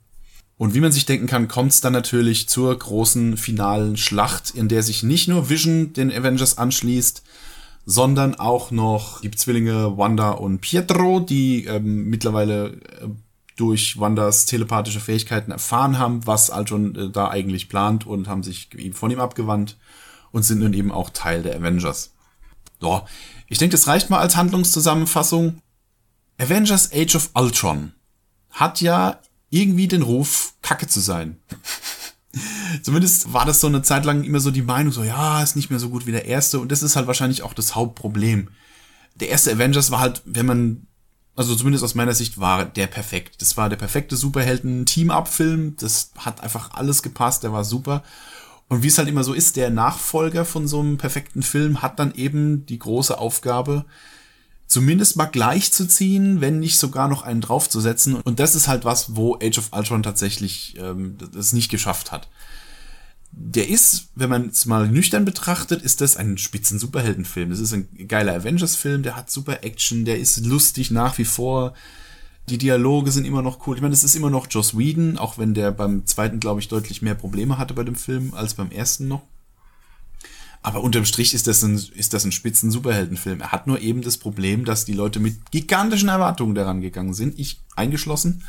Und 0.58 0.74
wie 0.74 0.80
man 0.80 0.92
sich 0.92 1.04
denken 1.04 1.26
kann, 1.26 1.48
kommt 1.48 1.72
es 1.72 1.80
dann 1.80 1.92
natürlich 1.92 2.48
zur 2.48 2.78
großen 2.78 3.36
finalen 3.36 3.96
Schlacht, 3.96 4.50
in 4.50 4.68
der 4.68 4.82
sich 4.82 5.02
nicht 5.02 5.28
nur 5.28 5.50
Vision 5.50 5.92
den 5.92 6.10
Avengers 6.10 6.56
anschließt, 6.56 7.22
sondern 7.84 8.34
auch 8.34 8.70
noch 8.70 9.20
die 9.20 9.30
Zwillinge 9.30 9.96
Wanda 9.96 10.30
und 10.30 10.60
Pietro, 10.60 11.20
die 11.20 11.66
ähm, 11.66 12.08
mittlerweile 12.08 12.68
äh, 13.00 13.08
durch 13.56 13.98
Wandas 13.98 14.44
telepathische 14.44 15.00
Fähigkeiten 15.00 15.50
erfahren 15.50 15.98
haben, 15.98 16.26
was 16.26 16.50
Ultron 16.50 16.94
äh, 16.94 17.10
da 17.10 17.28
eigentlich 17.28 17.68
plant 17.68 18.06
und 18.06 18.28
haben 18.28 18.42
sich 18.42 18.68
von 18.92 19.10
ihm 19.10 19.20
abgewandt 19.20 19.76
und 20.30 20.42
sind 20.42 20.60
nun 20.60 20.75
eben 20.75 20.92
auch 20.92 21.10
Teil 21.10 21.42
der 21.42 21.56
Avengers. 21.56 22.12
So, 22.80 23.02
ich 23.48 23.58
denke, 23.58 23.72
das 23.72 23.86
reicht 23.86 24.10
mal 24.10 24.18
als 24.18 24.36
Handlungszusammenfassung. 24.36 25.60
Avengers 26.38 26.92
Age 26.92 27.16
of 27.16 27.30
Ultron 27.34 27.92
hat 28.50 28.80
ja 28.82 29.20
irgendwie 29.48 29.88
den 29.88 30.02
Ruf, 30.02 30.54
Kacke 30.60 30.86
zu 30.86 31.00
sein. 31.00 31.38
Zumindest 32.82 33.32
war 33.32 33.46
das 33.46 33.60
so 33.62 33.66
eine 33.66 33.80
Zeit 33.80 34.04
lang 34.04 34.25
immer 34.25 34.40
so 34.40 34.50
die 34.50 34.62
Meinung, 34.62 34.92
so 34.92 35.02
ja, 35.02 35.42
ist 35.42 35.56
nicht 35.56 35.70
mehr 35.70 35.78
so 35.78 35.88
gut 35.88 36.06
wie 36.06 36.12
der 36.12 36.26
erste 36.26 36.60
und 36.60 36.70
das 36.70 36.82
ist 36.82 36.96
halt 36.96 37.06
wahrscheinlich 37.06 37.42
auch 37.42 37.54
das 37.54 37.75
Hauptproblem. 37.75 38.50
Der 39.14 39.30
erste 39.30 39.52
Avengers 39.52 39.90
war 39.90 40.00
halt, 40.00 40.20
wenn 40.26 40.44
man 40.44 40.86
also 41.36 41.54
zumindest 41.54 41.84
aus 41.84 41.94
meiner 41.94 42.14
Sicht 42.14 42.40
war 42.40 42.64
der 42.64 42.86
perfekt. 42.86 43.40
Das 43.42 43.56
war 43.56 43.68
der 43.68 43.76
perfekte 43.76 44.16
Superhelden-Team-Up-Film. 44.16 45.76
Das 45.78 46.12
hat 46.16 46.40
einfach 46.40 46.72
alles 46.72 47.02
gepasst, 47.02 47.42
der 47.42 47.52
war 47.52 47.64
super. 47.64 48.02
Und 48.68 48.82
wie 48.82 48.88
es 48.88 48.98
halt 48.98 49.08
immer 49.08 49.22
so 49.22 49.34
ist, 49.34 49.56
der 49.56 49.70
Nachfolger 49.70 50.44
von 50.44 50.66
so 50.66 50.80
einem 50.80 50.98
perfekten 50.98 51.42
Film 51.42 51.82
hat 51.82 51.98
dann 51.98 52.14
eben 52.14 52.66
die 52.66 52.78
große 52.78 53.16
Aufgabe, 53.16 53.84
zumindest 54.66 55.16
mal 55.16 55.26
gleichzuziehen, 55.26 56.40
wenn 56.40 56.58
nicht 56.58 56.78
sogar 56.78 57.06
noch 57.06 57.22
einen 57.22 57.42
draufzusetzen. 57.42 58.16
Und 58.16 58.40
das 58.40 58.56
ist 58.56 58.66
halt 58.66 58.84
was, 58.84 59.14
wo 59.14 59.36
Age 59.36 59.58
of 59.58 59.68
Ultron 59.72 60.02
tatsächlich 60.02 60.74
ähm, 60.78 61.16
das 61.32 61.52
nicht 61.52 61.70
geschafft 61.70 62.10
hat 62.10 62.28
der 63.33 63.68
ist, 63.68 64.09
wenn 64.14 64.30
man 64.30 64.49
es 64.49 64.66
mal 64.66 64.88
nüchtern 64.88 65.25
betrachtet, 65.25 65.83
ist 65.83 66.00
das 66.00 66.16
ein 66.16 66.38
spitzen 66.38 66.78
Superheldenfilm. 66.78 67.50
Das 67.50 67.61
ist 67.61 67.73
ein 67.73 67.88
geiler 68.09 68.35
Avengers-Film, 68.35 69.02
der 69.02 69.16
hat 69.16 69.30
super 69.30 69.62
Action, 69.62 70.04
der 70.04 70.18
ist 70.18 70.45
lustig 70.47 70.90
nach 70.90 71.18
wie 71.18 71.25
vor. 71.25 71.75
Die 72.49 72.59
Dialoge 72.59 73.11
sind 73.11 73.25
immer 73.25 73.42
noch 73.42 73.66
cool. 73.66 73.76
Ich 73.76 73.83
meine, 73.83 73.95
es 73.95 74.04
ist 74.04 74.14
immer 74.14 74.30
noch 74.30 74.47
Joss 74.49 74.78
Whedon, 74.78 75.18
auch 75.18 75.37
wenn 75.37 75.52
der 75.52 75.73
beim 75.73 76.06
zweiten, 76.06 76.40
glaube 76.40 76.61
ich, 76.61 76.68
deutlich 76.68 77.02
mehr 77.02 77.14
Probleme 77.14 77.59
hatte 77.59 77.75
bei 77.75 77.85
dem 77.85 77.97
Film 77.97 78.33
als 78.35 78.54
beim 78.54 78.71
ersten 78.71 79.09
noch. 79.09 79.23
Aber 80.62 80.83
unterm 80.83 81.04
Strich 81.04 81.35
ist 81.35 81.47
das 81.47 81.62
ein, 81.62 81.80
ist 81.95 82.14
das 82.14 82.25
ein 82.25 82.33
spitzen 82.33 82.71
Superheldenfilm. 82.71 83.40
Er 83.40 83.52
hat 83.52 83.66
nur 83.66 83.80
eben 83.80 84.02
das 84.02 84.16
Problem, 84.16 84.64
dass 84.64 84.85
die 84.85 84.95
Leute 84.95 85.21
mit 85.21 85.50
gigantischen 85.50 86.09
Erwartungen 86.09 86.54
daran 86.54 86.80
gegangen 86.80 87.14
sind, 87.14 87.38
ich 87.38 87.61
eingeschlossen 87.76 88.42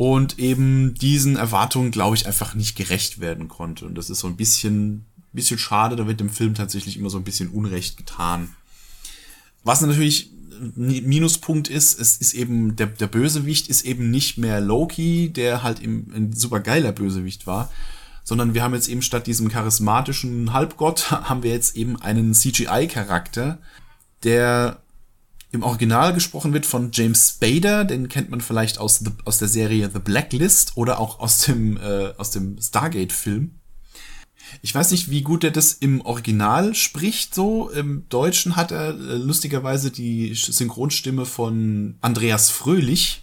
und 0.00 0.38
eben 0.38 0.94
diesen 0.94 1.36
Erwartungen, 1.36 1.90
glaube 1.90 2.16
ich, 2.16 2.26
einfach 2.26 2.54
nicht 2.54 2.74
gerecht 2.74 3.20
werden 3.20 3.48
konnte. 3.48 3.84
Und 3.84 3.96
das 3.96 4.08
ist 4.08 4.20
so 4.20 4.28
ein 4.28 4.36
bisschen, 4.36 5.04
bisschen 5.34 5.58
schade, 5.58 5.94
da 5.94 6.06
wird 6.06 6.20
dem 6.20 6.30
Film 6.30 6.54
tatsächlich 6.54 6.96
immer 6.96 7.10
so 7.10 7.18
ein 7.18 7.24
bisschen 7.24 7.50
Unrecht 7.50 7.98
getan. 7.98 8.48
Was 9.62 9.82
natürlich 9.82 10.30
Minuspunkt 10.74 11.68
ist, 11.68 12.00
es 12.00 12.16
ist 12.16 12.32
eben, 12.32 12.76
der, 12.76 12.86
der 12.86 13.08
Bösewicht 13.08 13.68
ist 13.68 13.82
eben 13.82 14.10
nicht 14.10 14.38
mehr 14.38 14.62
Loki, 14.62 15.28
der 15.28 15.62
halt 15.62 15.80
im, 15.80 16.10
ein 16.14 16.32
super 16.32 16.60
geiler 16.60 16.92
Bösewicht 16.92 17.46
war, 17.46 17.70
sondern 18.24 18.54
wir 18.54 18.62
haben 18.62 18.72
jetzt 18.72 18.88
eben 18.88 19.02
statt 19.02 19.26
diesem 19.26 19.50
charismatischen 19.50 20.54
Halbgott, 20.54 21.10
haben 21.10 21.42
wir 21.42 21.50
jetzt 21.50 21.76
eben 21.76 22.00
einen 22.00 22.32
CGI-Charakter, 22.32 23.58
der 24.22 24.80
im 25.52 25.62
Original 25.62 26.14
gesprochen 26.14 26.52
wird 26.52 26.66
von 26.66 26.90
James 26.92 27.30
Spader, 27.30 27.84
den 27.84 28.08
kennt 28.08 28.30
man 28.30 28.40
vielleicht 28.40 28.78
aus, 28.78 28.98
the, 28.98 29.10
aus 29.24 29.38
der 29.38 29.48
Serie 29.48 29.90
The 29.92 29.98
Blacklist 29.98 30.76
oder 30.76 31.00
auch 31.00 31.18
aus 31.18 31.38
dem, 31.38 31.76
äh, 31.76 32.12
dem 32.34 32.60
Stargate-Film. 32.60 33.52
Ich 34.62 34.74
weiß 34.74 34.90
nicht, 34.90 35.10
wie 35.10 35.22
gut 35.22 35.44
er 35.44 35.50
das 35.50 35.72
im 35.72 36.00
Original 36.02 36.74
spricht, 36.74 37.34
so. 37.34 37.70
Im 37.70 38.08
Deutschen 38.08 38.56
hat 38.56 38.72
er 38.72 38.90
äh, 38.90 39.16
lustigerweise 39.16 39.90
die 39.90 40.34
Synchronstimme 40.34 41.26
von 41.26 41.96
Andreas 42.00 42.50
Fröhlich, 42.50 43.22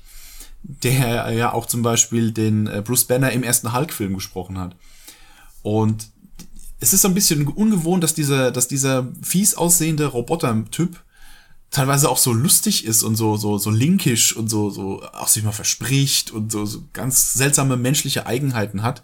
der 0.63 1.31
ja 1.31 1.53
auch 1.53 1.65
zum 1.65 1.81
Beispiel 1.81 2.31
den 2.31 2.67
äh, 2.67 2.81
Bruce 2.83 3.05
Banner 3.05 3.31
im 3.31 3.43
ersten 3.43 3.73
Hulk-Film 3.73 4.15
gesprochen 4.15 4.57
hat. 4.57 4.75
Und 5.61 6.09
es 6.79 6.93
ist 6.93 7.01
so 7.01 7.07
ein 7.07 7.13
bisschen 7.13 7.47
ungewohnt, 7.47 8.03
dass 8.03 8.13
dieser, 8.13 8.51
dass 8.51 8.67
dieser 8.67 9.07
fies 9.21 9.55
aussehende 9.55 10.05
Roboter-Typ 10.05 11.01
teilweise 11.71 12.09
auch 12.09 12.17
so 12.17 12.33
lustig 12.33 12.85
ist 12.85 13.03
und 13.03 13.15
so, 13.15 13.37
so, 13.37 13.57
so 13.57 13.69
linkisch 13.69 14.35
und 14.35 14.49
so, 14.49 14.69
so 14.69 15.03
auch 15.13 15.27
sich 15.27 15.43
mal 15.43 15.51
verspricht 15.51 16.31
und 16.31 16.51
so, 16.51 16.65
so 16.65 16.83
ganz 16.93 17.33
seltsame 17.33 17.77
menschliche 17.77 18.25
Eigenheiten 18.25 18.83
hat. 18.83 19.03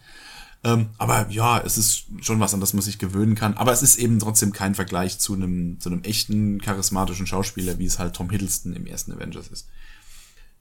Ähm, 0.63 0.89
aber 0.97 1.27
ja, 1.29 1.59
es 1.59 1.77
ist 1.77 2.05
schon 2.21 2.39
was, 2.39 2.53
an 2.53 2.61
das 2.61 2.73
man 2.73 2.81
sich 2.81 2.97
gewöhnen 2.97 3.35
kann. 3.35 3.55
Aber 3.55 3.73
es 3.73 3.83
ist 3.83 3.97
eben 3.97 4.19
trotzdem 4.19 4.53
kein 4.53 4.75
Vergleich 4.75 5.19
zu 5.19 5.33
einem, 5.33 5.79
zu 5.79 5.89
einem 5.89 6.03
echten, 6.03 6.61
charismatischen 6.61 7.27
Schauspieler, 7.27 7.79
wie 7.79 7.85
es 7.85 7.99
halt 7.99 8.15
Tom 8.15 8.29
Hiddleston 8.29 8.73
im 8.73 8.85
ersten 8.85 9.11
Avengers 9.11 9.49
ist. 9.49 9.67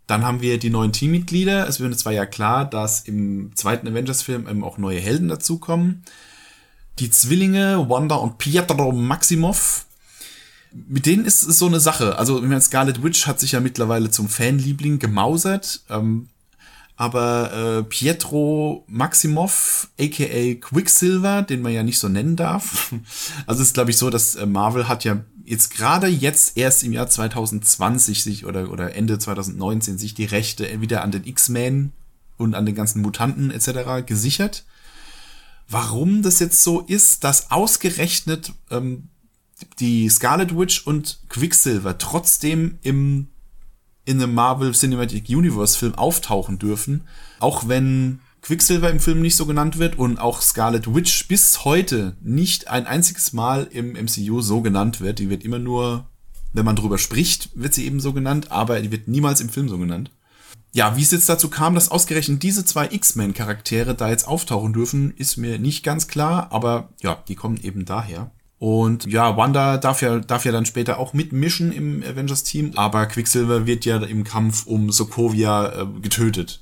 Dann 0.09 0.25
haben 0.25 0.41
wir 0.41 0.59
die 0.59 0.71
neuen 0.71 0.93
Teammitglieder. 0.93 1.69
Es 1.69 1.79
wird 1.79 1.97
zwar 1.99 2.13
ja 2.13 2.27
klar, 2.27 2.65
dass 2.65 3.03
im 3.03 3.55
zweiten 3.55 3.87
Avengers-Film 3.87 4.49
eben 4.49 4.65
auch 4.65 4.77
neue 4.77 4.99
Helden 4.99 5.29
dazukommen. 5.29 6.03
Die 6.99 7.11
Zwillinge 7.11 7.89
Wanda 7.89 8.17
und 8.17 8.39
Pietro 8.39 8.91
Maximoff. 8.91 9.87
Mit 10.75 11.07
denen 11.07 11.25
ist 11.25 11.43
es 11.43 11.59
so 11.59 11.67
eine 11.67 11.81
Sache. 11.81 12.19
Also, 12.19 12.37
ich 12.37 12.49
meine, 12.49 12.61
Scarlet 12.61 13.03
Witch 13.03 13.27
hat 13.27 13.41
sich 13.41 13.53
ja 13.53 13.61
mittlerweile 13.61 14.11
zum 14.11 14.29
Fanliebling 14.29 14.99
gemausert. 14.99 15.83
Ähm, 15.91 16.29
aber 16.97 17.53
äh, 17.53 17.83
Pietro 17.83 18.85
Maximov, 18.87 19.89
aka 19.99 20.55
Quicksilver, 20.61 21.43
den 21.43 21.63
man 21.63 21.73
ja 21.73 21.83
nicht 21.83 21.99
so 21.99 22.09
nennen 22.09 22.37
darf. 22.37 22.93
Also 23.47 23.63
es 23.63 23.69
ist, 23.69 23.75
glaube 23.75 23.91
ich, 23.91 23.97
so, 23.97 24.11
dass 24.11 24.37
äh, 24.37 24.47
Marvel 24.47 24.89
hat 24.89 25.05
ja 25.05 25.25
jetzt 25.45 25.75
gerade 25.75 26.07
jetzt 26.07 26.57
erst 26.57 26.85
im 26.85 26.93
Jahr 26.93 27.09
2020 27.09 28.23
sich 28.23 28.47
oder, 28.47 28.71
oder 28.71 28.95
Ende 28.95 29.19
2019 29.19 29.99
sich 29.99 30.15
die 30.15 30.25
Rechte 30.25 30.81
wieder 30.81 31.03
an 31.03 31.11
den 31.11 31.27
X-Men 31.27 31.93
und 32.37 32.55
an 32.55 32.67
den 32.67 32.75
ganzen 32.75 33.03
Mutanten 33.03 33.51
etc. 33.51 34.07
gesichert. 34.07 34.65
Warum 35.69 36.23
das 36.23 36.39
jetzt 36.39 36.63
so 36.63 36.81
ist, 36.81 37.25
dass 37.25 37.51
ausgerechnet 37.51 38.53
ähm, 38.71 39.09
die 39.79 40.09
Scarlet 40.09 40.57
Witch 40.57 40.87
und 40.87 41.21
Quicksilver 41.29 41.99
trotzdem 41.99 42.79
im 42.83 43.29
in 44.05 44.21
einem 44.21 44.35
Marvel 44.35 44.73
Cinematic 44.73 45.29
Universe 45.29 45.79
Film 45.79 45.95
auftauchen 45.95 46.59
dürfen, 46.59 47.05
auch 47.39 47.69
wenn 47.69 48.21
Quicksilver 48.43 48.91
im 48.91 48.99
Film 48.99 49.23
nicht 49.23 49.37
so 49.37 49.47
genannt 49.47 49.79
wird 49.79 49.97
und 49.97 50.19
auch 50.19 50.41
Scarlet 50.41 50.93
Witch 50.93 51.29
bis 51.29 51.65
heute 51.65 52.17
nicht 52.21 52.67
ein 52.67 52.87
einziges 52.87 53.33
Mal 53.33 53.69
im 53.71 53.93
MCU 53.93 54.41
so 54.41 54.61
genannt 54.61 55.01
wird. 55.01 55.21
Die 55.21 55.31
wird 55.31 55.45
immer 55.45 55.61
nur, 55.61 56.09
wenn 56.53 56.65
man 56.65 56.75
drüber 56.75 56.99
spricht, 56.99 57.51
wird 57.55 57.75
sie 57.75 57.87
eben 57.87 58.01
so 58.01 58.13
genannt, 58.13 58.51
aber 58.51 58.81
die 58.81 58.91
wird 58.91 59.07
niemals 59.07 59.41
im 59.41 59.49
Film 59.49 59.69
so 59.69 59.79
genannt. 59.79 60.11
Ja, 60.73 60.97
wie 60.97 61.03
es 61.03 61.13
jetzt 61.13 61.29
dazu 61.29 61.51
kam, 61.51 61.75
dass 61.75 61.91
ausgerechnet 61.91 62.43
diese 62.43 62.65
zwei 62.65 62.89
X-Men-Charaktere 62.91 63.95
da 63.95 64.09
jetzt 64.09 64.27
auftauchen 64.27 64.73
dürfen, 64.73 65.15
ist 65.17 65.37
mir 65.37 65.59
nicht 65.59 65.85
ganz 65.85 66.09
klar, 66.09 66.49
aber 66.51 66.89
ja, 67.01 67.23
die 67.29 67.37
kommen 67.37 67.59
eben 67.63 67.85
daher. 67.85 68.33
Und 68.63 69.07
ja, 69.07 69.37
Wanda 69.37 69.77
darf 69.77 70.03
ja, 70.03 70.21
darf 70.21 70.45
ja 70.45 70.53
dann 70.53 70.67
später 70.67 71.01
auch 71.01 71.15
mitmischen 71.15 71.73
im 71.73 72.01
Avengers-Team, 72.05 72.75
aber 72.77 73.07
Quicksilver 73.07 73.67
wird 73.67 73.85
ja 73.85 73.97
im 73.97 74.23
Kampf 74.23 74.67
um 74.67 74.93
Sokovia 74.93 75.83
äh, 75.83 75.87
getötet. 76.01 76.61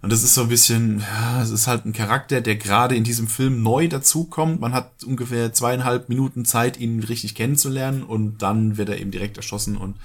Und 0.00 0.10
das 0.10 0.22
ist 0.22 0.32
so 0.32 0.40
ein 0.40 0.48
bisschen, 0.48 1.04
es 1.42 1.50
ist 1.50 1.66
halt 1.66 1.84
ein 1.84 1.92
Charakter, 1.92 2.40
der 2.40 2.56
gerade 2.56 2.96
in 2.96 3.04
diesem 3.04 3.28
Film 3.28 3.62
neu 3.62 3.86
dazukommt. 3.86 4.62
Man 4.62 4.72
hat 4.72 5.04
ungefähr 5.04 5.52
zweieinhalb 5.52 6.08
Minuten 6.08 6.46
Zeit, 6.46 6.80
ihn 6.80 7.02
richtig 7.02 7.34
kennenzulernen 7.34 8.02
und 8.02 8.38
dann 8.38 8.78
wird 8.78 8.88
er 8.88 8.98
eben 8.98 9.10
direkt 9.10 9.36
erschossen 9.36 9.76
und 9.76 9.96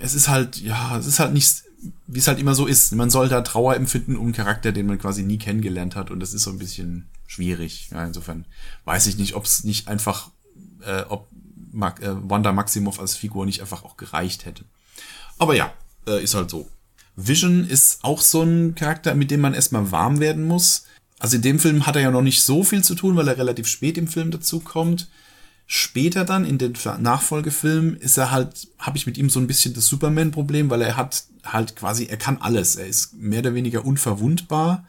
es 0.00 0.14
ist 0.14 0.28
halt, 0.28 0.60
ja, 0.60 0.96
es 0.96 1.06
ist 1.06 1.18
halt 1.18 1.32
nicht, 1.32 1.64
wie 2.06 2.18
es 2.18 2.28
halt 2.28 2.38
immer 2.38 2.54
so 2.54 2.66
ist. 2.66 2.92
Man 2.92 3.10
soll 3.10 3.28
da 3.28 3.40
Trauer 3.40 3.76
empfinden 3.76 4.16
um 4.16 4.24
einen 4.24 4.32
Charakter, 4.32 4.72
den 4.72 4.86
man 4.86 4.98
quasi 4.98 5.22
nie 5.22 5.38
kennengelernt 5.38 5.96
hat 5.96 6.10
und 6.10 6.20
das 6.20 6.34
ist 6.34 6.42
so 6.42 6.50
ein 6.50 6.58
bisschen, 6.58 7.08
schwierig. 7.32 7.88
Ja, 7.90 8.04
insofern 8.04 8.44
weiß 8.84 9.06
ich 9.06 9.16
nicht, 9.16 9.34
ob 9.34 9.44
es 9.44 9.64
nicht 9.64 9.88
einfach, 9.88 10.30
äh, 10.84 11.02
ob 11.08 11.28
Mag 11.74 12.02
äh, 12.02 12.14
Wanda 12.28 12.52
Maximoff 12.52 13.00
als 13.00 13.16
Figur 13.16 13.46
nicht 13.46 13.62
einfach 13.62 13.82
auch 13.82 13.96
gereicht 13.96 14.44
hätte. 14.44 14.64
Aber 15.38 15.54
ja, 15.54 15.72
äh, 16.06 16.22
ist 16.22 16.34
halt 16.34 16.50
so. 16.50 16.68
Vision 17.16 17.66
ist 17.66 18.04
auch 18.04 18.20
so 18.20 18.42
ein 18.42 18.74
Charakter, 18.74 19.14
mit 19.14 19.30
dem 19.30 19.40
man 19.40 19.54
erstmal 19.54 19.90
warm 19.90 20.20
werden 20.20 20.44
muss. 20.44 20.84
Also 21.18 21.36
in 21.36 21.42
dem 21.42 21.58
Film 21.58 21.86
hat 21.86 21.96
er 21.96 22.02
ja 22.02 22.10
noch 22.10 22.20
nicht 22.20 22.42
so 22.42 22.62
viel 22.62 22.84
zu 22.84 22.94
tun, 22.94 23.16
weil 23.16 23.28
er 23.28 23.38
relativ 23.38 23.66
spät 23.66 23.96
im 23.96 24.06
Film 24.06 24.30
dazu 24.30 24.60
kommt. 24.60 25.08
Später 25.66 26.24
dann 26.24 26.44
in 26.44 26.58
den 26.58 26.74
Nachfolgefilmen 26.98 27.96
ist 27.96 28.18
er 28.18 28.30
halt, 28.30 28.68
habe 28.78 28.98
ich 28.98 29.06
mit 29.06 29.16
ihm 29.16 29.30
so 29.30 29.40
ein 29.40 29.46
bisschen 29.46 29.74
das 29.74 29.86
Superman-Problem, 29.86 30.68
weil 30.68 30.82
er 30.82 30.96
hat 30.96 31.24
halt 31.44 31.76
quasi, 31.76 32.06
er 32.06 32.18
kann 32.18 32.38
alles. 32.38 32.76
Er 32.76 32.86
ist 32.86 33.14
mehr 33.14 33.40
oder 33.40 33.54
weniger 33.54 33.84
unverwundbar 33.84 34.84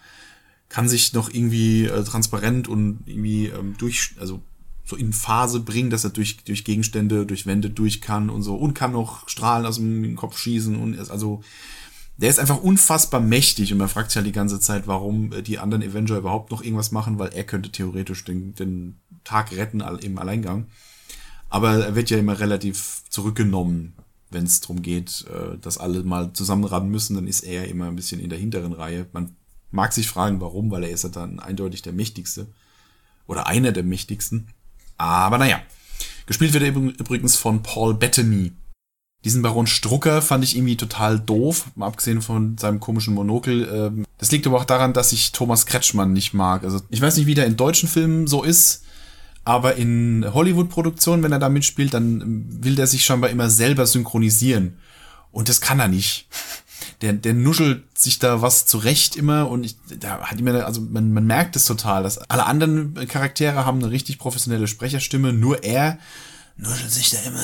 kann 0.73 0.89
sich 0.89 1.13
noch 1.13 1.31
irgendwie 1.31 1.85
äh, 1.85 2.03
transparent 2.03 2.67
und 2.67 3.01
irgendwie 3.05 3.45
ähm, 3.45 3.75
durch, 3.77 4.15
also 4.19 4.41
so 4.83 4.95
in 4.95 5.13
Phase 5.13 5.59
bringen, 5.59 5.91
dass 5.91 6.03
er 6.03 6.09
durch, 6.09 6.37
durch 6.45 6.63
Gegenstände, 6.63 7.27
durch 7.27 7.45
Wände 7.45 7.69
durch 7.69 8.01
kann 8.01 8.31
und 8.31 8.41
so 8.41 8.55
und 8.55 8.73
kann 8.73 8.91
noch 8.91 9.29
Strahlen 9.29 9.67
aus 9.67 9.75
dem 9.75 10.15
Kopf 10.15 10.35
schießen 10.35 10.75
und 10.75 10.95
ist 10.95 11.11
also 11.11 11.43
der 12.17 12.29
ist 12.29 12.39
einfach 12.39 12.61
unfassbar 12.61 13.19
mächtig 13.19 13.71
und 13.71 13.79
man 13.79 13.89
fragt 13.89 14.11
sich 14.11 14.17
halt 14.17 14.27
die 14.27 14.31
ganze 14.31 14.59
Zeit, 14.59 14.87
warum 14.87 15.31
äh, 15.31 15.41
die 15.41 15.59
anderen 15.59 15.83
Avenger 15.83 16.17
überhaupt 16.17 16.51
noch 16.51 16.61
irgendwas 16.61 16.91
machen, 16.91 17.19
weil 17.19 17.29
er 17.33 17.43
könnte 17.43 17.71
theoretisch 17.71 18.23
den, 18.23 18.53
den 18.55 18.99
Tag 19.23 19.51
retten 19.51 19.81
im 19.81 20.17
Alleingang. 20.17 20.67
Aber 21.49 21.85
er 21.85 21.95
wird 21.95 22.09
ja 22.09 22.17
immer 22.17 22.39
relativ 22.39 23.03
zurückgenommen, 23.09 23.93
wenn 24.29 24.45
es 24.45 24.61
darum 24.61 24.81
geht, 24.81 25.25
äh, 25.27 25.57
dass 25.59 25.77
alle 25.77 26.03
mal 26.03 26.33
zusammenraten 26.33 26.89
müssen, 26.89 27.15
dann 27.15 27.27
ist 27.27 27.41
er 27.41 27.67
immer 27.67 27.87
ein 27.87 27.95
bisschen 27.95 28.19
in 28.19 28.29
der 28.29 28.39
hinteren 28.39 28.73
Reihe. 28.73 29.07
Man 29.11 29.35
Mag 29.73 29.91
sich 29.91 30.07
fragen, 30.07 30.39
warum, 30.39 30.69
weil 30.69 30.83
er 30.83 30.91
ist 30.91 31.03
ja 31.03 31.09
dann 31.09 31.39
eindeutig 31.39 31.81
der 31.81 31.93
mächtigste. 31.93 32.45
Oder 33.25 33.47
einer 33.47 33.71
der 33.71 33.81
mächtigsten. 33.81 34.49
Aber 34.97 35.39
naja. 35.39 35.59
Gespielt 36.27 36.53
wird 36.53 36.63
er 36.63 36.69
übrigens 36.69 37.35
von 37.35 37.63
Paul 37.63 37.95
Bettany. 37.95 38.51
Diesen 39.23 39.41
Baron 39.41 39.67
Strucker 39.67 40.21
fand 40.21 40.43
ich 40.43 40.55
irgendwie 40.55 40.75
total 40.75 41.19
doof, 41.19 41.67
mal 41.75 41.87
abgesehen 41.87 42.21
von 42.21 42.57
seinem 42.57 42.79
komischen 42.79 43.13
Monokel. 43.13 43.69
Ähm, 43.73 44.05
das 44.17 44.31
liegt 44.31 44.45
aber 44.47 44.57
auch 44.57 44.65
daran, 44.65 44.93
dass 44.93 45.13
ich 45.13 45.31
Thomas 45.31 45.65
Kretschmann 45.65 46.13
nicht 46.13 46.33
mag. 46.33 46.63
Also 46.63 46.81
ich 46.89 47.01
weiß 47.01 47.17
nicht, 47.17 47.25
wie 47.25 47.35
der 47.35 47.45
in 47.45 47.55
deutschen 47.55 47.87
Filmen 47.87 48.27
so 48.27 48.43
ist, 48.43 48.83
aber 49.45 49.75
in 49.75 50.25
Hollywood-Produktionen, 50.33 51.23
wenn 51.23 51.31
er 51.31 51.39
da 51.39 51.49
mitspielt, 51.49 51.93
dann 51.93 52.45
will 52.63 52.75
der 52.75 52.87
sich 52.87 53.05
scheinbar 53.05 53.29
immer 53.29 53.49
selber 53.49 53.85
synchronisieren. 53.85 54.77
Und 55.31 55.49
das 55.49 55.61
kann 55.61 55.79
er 55.79 55.87
nicht 55.87 56.27
der, 57.03 57.13
der 57.13 57.33
nuschelt 57.33 57.83
sich 57.97 58.17
da 58.17 58.41
was 58.41 58.65
zurecht 58.65 59.17
immer 59.17 59.49
und 59.49 59.65
ich, 59.65 59.75
da 59.99 60.21
hat 60.21 60.39
immer, 60.39 60.65
also 60.65 60.79
man, 60.79 61.11
man 61.11 61.25
merkt 61.25 61.55
es 61.57 61.65
total, 61.65 62.03
dass 62.03 62.17
alle 62.17 62.45
anderen 62.45 62.95
Charaktere 63.09 63.65
haben 63.65 63.79
eine 63.79 63.91
richtig 63.91 64.19
professionelle 64.19 64.67
Sprecherstimme, 64.67 65.33
nur 65.33 65.63
er 65.63 65.99
nuschelt 66.55 66.91
sich 66.91 67.09
da 67.09 67.19
immer 67.21 67.43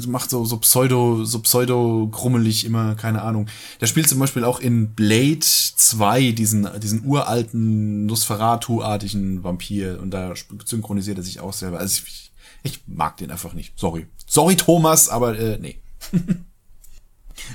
so, 0.00 0.10
macht 0.10 0.30
so, 0.30 0.44
so 0.44 0.58
pseudo, 0.58 1.24
so 1.24 1.38
pseudo 1.40 2.08
krummelig 2.10 2.64
immer, 2.64 2.94
keine 2.94 3.22
Ahnung. 3.22 3.48
Der 3.80 3.86
spielt 3.86 4.08
zum 4.08 4.18
Beispiel 4.18 4.44
auch 4.44 4.60
in 4.60 4.94
Blade 4.94 5.40
2 5.40 6.32
diesen, 6.32 6.68
diesen 6.80 7.04
uralten 7.04 8.06
Nosferatu-artigen 8.06 9.44
Vampir 9.44 10.00
und 10.00 10.10
da 10.10 10.34
synchronisiert 10.64 11.18
er 11.18 11.24
sich 11.24 11.40
auch 11.40 11.52
selber. 11.52 11.78
Also 11.78 12.02
ich, 12.06 12.32
ich 12.64 12.80
mag 12.86 13.16
den 13.18 13.30
einfach 13.30 13.54
nicht. 13.54 13.78
Sorry. 13.78 14.06
Sorry, 14.26 14.56
Thomas, 14.56 15.08
aber 15.08 15.38
äh, 15.38 15.58
nee. 15.58 15.80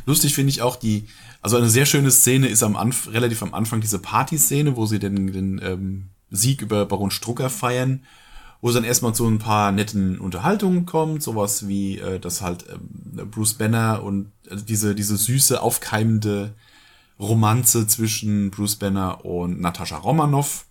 Lustig 0.05 0.33
finde 0.33 0.49
ich 0.49 0.61
auch 0.61 0.77
die, 0.77 1.07
also 1.41 1.57
eine 1.57 1.69
sehr 1.69 1.85
schöne 1.85 2.09
Szene 2.09 2.47
ist 2.47 2.63
am 2.63 2.77
Anf 2.77 3.09
relativ 3.11 3.43
am 3.43 3.53
Anfang 3.53 3.81
diese 3.81 3.99
Party-Szene, 3.99 4.77
wo 4.77 4.85
sie 4.85 4.99
den, 4.99 5.33
den 5.33 5.59
ähm, 5.61 6.09
Sieg 6.29 6.61
über 6.61 6.85
Baron 6.85 7.11
Strucker 7.11 7.49
feiern, 7.49 8.05
wo 8.63 8.69
es 8.69 8.75
dann 8.75 8.85
erstmal 8.85 9.13
zu 9.13 9.27
ein 9.27 9.39
paar 9.39 9.73
netten 9.73 10.19
Unterhaltungen 10.19 10.85
kommt, 10.85 11.21
sowas 11.21 11.67
wie, 11.67 11.99
äh, 11.99 12.17
dass 12.17 12.41
halt 12.41 12.63
ähm, 12.71 13.29
Bruce 13.29 13.55
Banner 13.55 14.01
und 14.01 14.31
also 14.49 14.63
diese, 14.63 14.95
diese 14.95 15.17
süße, 15.17 15.61
aufkeimende 15.61 16.53
Romanze 17.19 17.87
zwischen 17.87 18.51
Bruce 18.51 18.77
Banner 18.77 19.25
und 19.25 19.59
Natascha 19.59 19.97
Romanoff 19.97 20.65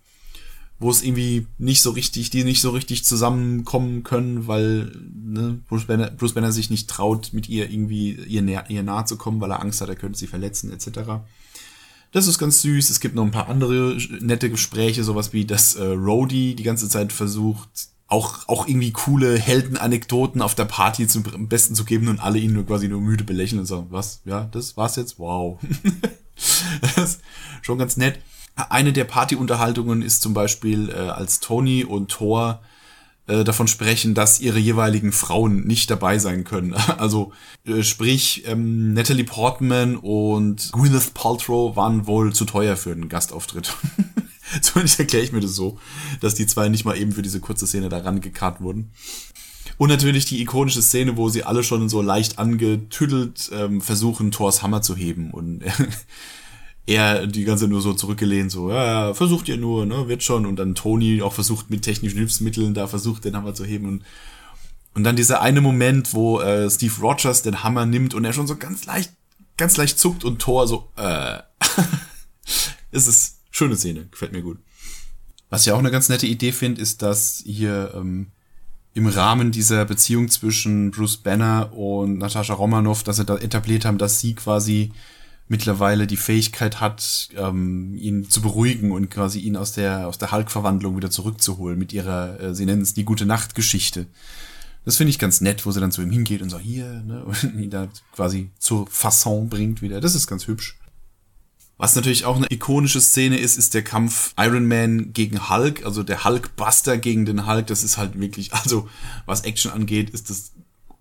wo 0.78 0.90
es 0.90 1.04
irgendwie 1.04 1.46
nicht 1.58 1.80
so 1.80 1.90
richtig, 1.90 2.30
die 2.30 2.42
nicht 2.42 2.60
so 2.60 2.70
richtig 2.70 3.04
zusammenkommen 3.04 4.02
können, 4.02 4.48
weil 4.48 4.90
ne, 5.14 5.60
Bruce, 5.68 5.84
Banner, 5.84 6.10
Bruce 6.10 6.32
Banner 6.32 6.50
sich 6.50 6.70
nicht 6.70 6.90
traut, 6.90 7.32
mit 7.32 7.48
ihr 7.48 7.70
irgendwie 7.70 8.14
ihr, 8.14 8.64
ihr 8.68 8.82
nahe 8.82 9.04
zu 9.04 9.16
kommen, 9.16 9.40
weil 9.40 9.52
er 9.52 9.60
Angst 9.60 9.80
hat, 9.80 9.88
er 9.90 9.94
könnte 9.94 10.18
sie 10.18 10.26
verletzen, 10.26 10.72
etc. 10.72 11.22
Das 12.12 12.26
ist 12.26 12.38
ganz 12.38 12.60
süß. 12.62 12.90
Es 12.90 13.00
gibt 13.00 13.14
noch 13.14 13.24
ein 13.24 13.30
paar 13.30 13.48
andere 13.48 13.96
nette 14.20 14.50
Gespräche, 14.50 15.02
sowas 15.02 15.32
wie, 15.32 15.44
dass 15.44 15.74
äh, 15.74 15.84
Rhodey 15.84 16.54
die 16.54 16.62
ganze 16.62 16.88
Zeit 16.88 17.12
versucht, 17.12 17.88
auch, 18.06 18.46
auch 18.46 18.68
irgendwie 18.68 18.92
coole 18.92 19.38
Heldenanekdoten 19.38 20.42
auf 20.42 20.54
der 20.54 20.66
Party 20.66 21.06
zum 21.06 21.22
Besten 21.48 21.74
zu 21.74 21.86
geben 21.86 22.08
und 22.08 22.20
alle 22.20 22.38
ihn 22.38 22.52
nur 22.52 22.66
quasi 22.66 22.86
nur 22.86 23.00
müde 23.00 23.24
belächeln 23.24 23.60
und 23.60 23.66
sagen, 23.66 23.86
was, 23.88 24.20
ja, 24.26 24.44
das 24.52 24.76
war's 24.76 24.96
jetzt, 24.96 25.18
wow. 25.18 25.58
das 26.82 27.14
ist 27.14 27.20
schon 27.62 27.78
ganz 27.78 27.96
nett. 27.96 28.18
Eine 28.54 28.92
der 28.92 29.04
Partyunterhaltungen 29.04 30.02
ist 30.02 30.20
zum 30.20 30.34
Beispiel, 30.34 30.90
äh, 30.90 31.08
als 31.08 31.40
Tony 31.40 31.84
und 31.84 32.10
Thor 32.10 32.60
äh, 33.26 33.44
davon 33.44 33.68
sprechen, 33.68 34.14
dass 34.14 34.40
ihre 34.40 34.58
jeweiligen 34.58 35.12
Frauen 35.12 35.66
nicht 35.66 35.90
dabei 35.90 36.18
sein 36.18 36.44
können. 36.44 36.74
Also 36.98 37.32
äh, 37.64 37.82
sprich, 37.82 38.44
ähm, 38.46 38.92
Natalie 38.92 39.24
Portman 39.24 39.96
und 39.96 40.70
Gwyneth 40.72 41.14
Paltrow 41.14 41.76
waren 41.76 42.06
wohl 42.06 42.32
zu 42.32 42.44
teuer 42.44 42.76
für 42.76 42.92
einen 42.92 43.08
Gastauftritt. 43.08 43.74
Zumindest 44.60 44.98
erkläre 44.98 45.24
ich 45.24 45.32
mir 45.32 45.40
das 45.40 45.54
so, 45.54 45.78
dass 46.20 46.34
die 46.34 46.46
zwei 46.46 46.68
nicht 46.68 46.84
mal 46.84 46.96
eben 46.96 47.12
für 47.12 47.22
diese 47.22 47.40
kurze 47.40 47.66
Szene 47.66 47.88
da 47.88 47.98
rangekarrt 47.98 48.60
wurden. 48.60 48.90
Und 49.78 49.88
natürlich 49.88 50.26
die 50.26 50.40
ikonische 50.42 50.82
Szene, 50.82 51.16
wo 51.16 51.28
sie 51.28 51.44
alle 51.44 51.62
schon 51.62 51.88
so 51.88 52.02
leicht 52.02 52.38
angetüdelt 52.38 53.50
ähm, 53.52 53.80
versuchen, 53.80 54.30
Thors 54.30 54.62
Hammer 54.62 54.82
zu 54.82 54.94
heben. 54.94 55.30
Und 55.30 55.62
er 56.86 57.26
die 57.26 57.44
ganze 57.44 57.68
nur 57.68 57.80
so 57.80 57.94
zurückgelehnt, 57.94 58.50
so, 58.50 58.70
ja, 58.70 59.14
versucht 59.14 59.48
ihr 59.48 59.56
nur, 59.56 59.86
ne, 59.86 60.08
wird 60.08 60.22
schon. 60.22 60.46
Und 60.46 60.56
dann 60.56 60.74
Tony 60.74 61.22
auch 61.22 61.32
versucht 61.32 61.70
mit 61.70 61.82
technischen 61.82 62.18
Hilfsmitteln 62.18 62.74
da 62.74 62.86
versucht, 62.86 63.24
den 63.24 63.36
Hammer 63.36 63.54
zu 63.54 63.64
heben. 63.64 63.86
Und, 63.86 64.04
und 64.94 65.04
dann 65.04 65.16
dieser 65.16 65.42
eine 65.42 65.60
Moment, 65.60 66.12
wo 66.12 66.40
äh, 66.40 66.68
Steve 66.70 66.94
Rogers 67.00 67.42
den 67.42 67.62
Hammer 67.62 67.86
nimmt 67.86 68.14
und 68.14 68.24
er 68.24 68.32
schon 68.32 68.46
so 68.46 68.56
ganz 68.56 68.84
leicht, 68.84 69.12
ganz 69.56 69.76
leicht 69.76 69.98
zuckt 69.98 70.24
und 70.24 70.40
Thor 70.40 70.66
so, 70.66 70.88
äh. 70.96 71.38
es 72.90 73.06
ist 73.06 73.38
schöne 73.50 73.76
Szene, 73.76 74.06
gefällt 74.10 74.32
mir 74.32 74.42
gut. 74.42 74.58
Was 75.50 75.66
ich 75.66 75.72
auch 75.72 75.78
eine 75.78 75.90
ganz 75.90 76.08
nette 76.08 76.26
Idee 76.26 76.50
finde, 76.50 76.80
ist, 76.80 77.02
dass 77.02 77.42
hier 77.44 77.92
ähm, 77.94 78.28
im 78.94 79.06
Rahmen 79.06 79.52
dieser 79.52 79.84
Beziehung 79.84 80.28
zwischen 80.28 80.90
Bruce 80.90 81.18
Banner 81.18 81.72
und 81.72 82.18
Natascha 82.18 82.54
Romanoff, 82.54 83.04
dass 83.04 83.16
sie 83.16 83.24
da 83.24 83.36
etabliert 83.36 83.84
haben, 83.84 83.98
dass 83.98 84.18
sie 84.18 84.34
quasi 84.34 84.92
mittlerweile 85.52 86.06
die 86.06 86.16
Fähigkeit 86.16 86.80
hat, 86.80 87.28
ähm, 87.36 87.94
ihn 87.96 88.30
zu 88.30 88.40
beruhigen 88.40 88.90
und 88.90 89.10
quasi 89.10 89.38
ihn 89.38 89.54
aus 89.54 89.72
der 89.72 90.08
aus 90.08 90.16
der 90.16 90.32
Hulk-Verwandlung 90.32 90.96
wieder 90.96 91.10
zurückzuholen 91.10 91.78
mit 91.78 91.92
ihrer, 91.92 92.40
äh, 92.40 92.54
sie 92.54 92.64
nennen 92.64 92.80
es 92.80 92.94
die 92.94 93.04
gute 93.04 93.26
Nacht-Geschichte. 93.26 94.06
Das 94.86 94.96
finde 94.96 95.10
ich 95.10 95.18
ganz 95.18 95.42
nett, 95.42 95.66
wo 95.66 95.70
sie 95.70 95.78
dann 95.78 95.92
zu 95.92 96.00
ihm 96.00 96.10
hingeht 96.10 96.40
und 96.40 96.48
so 96.48 96.58
hier, 96.58 97.02
ne, 97.06 97.24
und 97.42 97.60
ihn 97.60 97.68
da 97.68 97.88
quasi 98.14 98.50
zur 98.58 98.86
Fasson 98.86 99.50
bringt 99.50 99.82
wieder. 99.82 100.00
Das 100.00 100.14
ist 100.14 100.26
ganz 100.26 100.46
hübsch. 100.46 100.78
Was 101.76 101.96
natürlich 101.96 102.24
auch 102.24 102.36
eine 102.36 102.46
ikonische 102.50 103.00
Szene 103.00 103.36
ist, 103.36 103.58
ist 103.58 103.74
der 103.74 103.82
Kampf 103.82 104.32
Iron 104.38 104.66
Man 104.66 105.12
gegen 105.12 105.50
Hulk, 105.50 105.84
also 105.84 106.02
der 106.02 106.24
Hulkbuster 106.24 106.96
gegen 106.96 107.26
den 107.26 107.46
Hulk. 107.46 107.66
Das 107.66 107.84
ist 107.84 107.98
halt 107.98 108.18
wirklich, 108.18 108.54
also 108.54 108.88
was 109.26 109.42
Action 109.42 109.70
angeht, 109.70 110.10
ist 110.10 110.30
das 110.30 110.51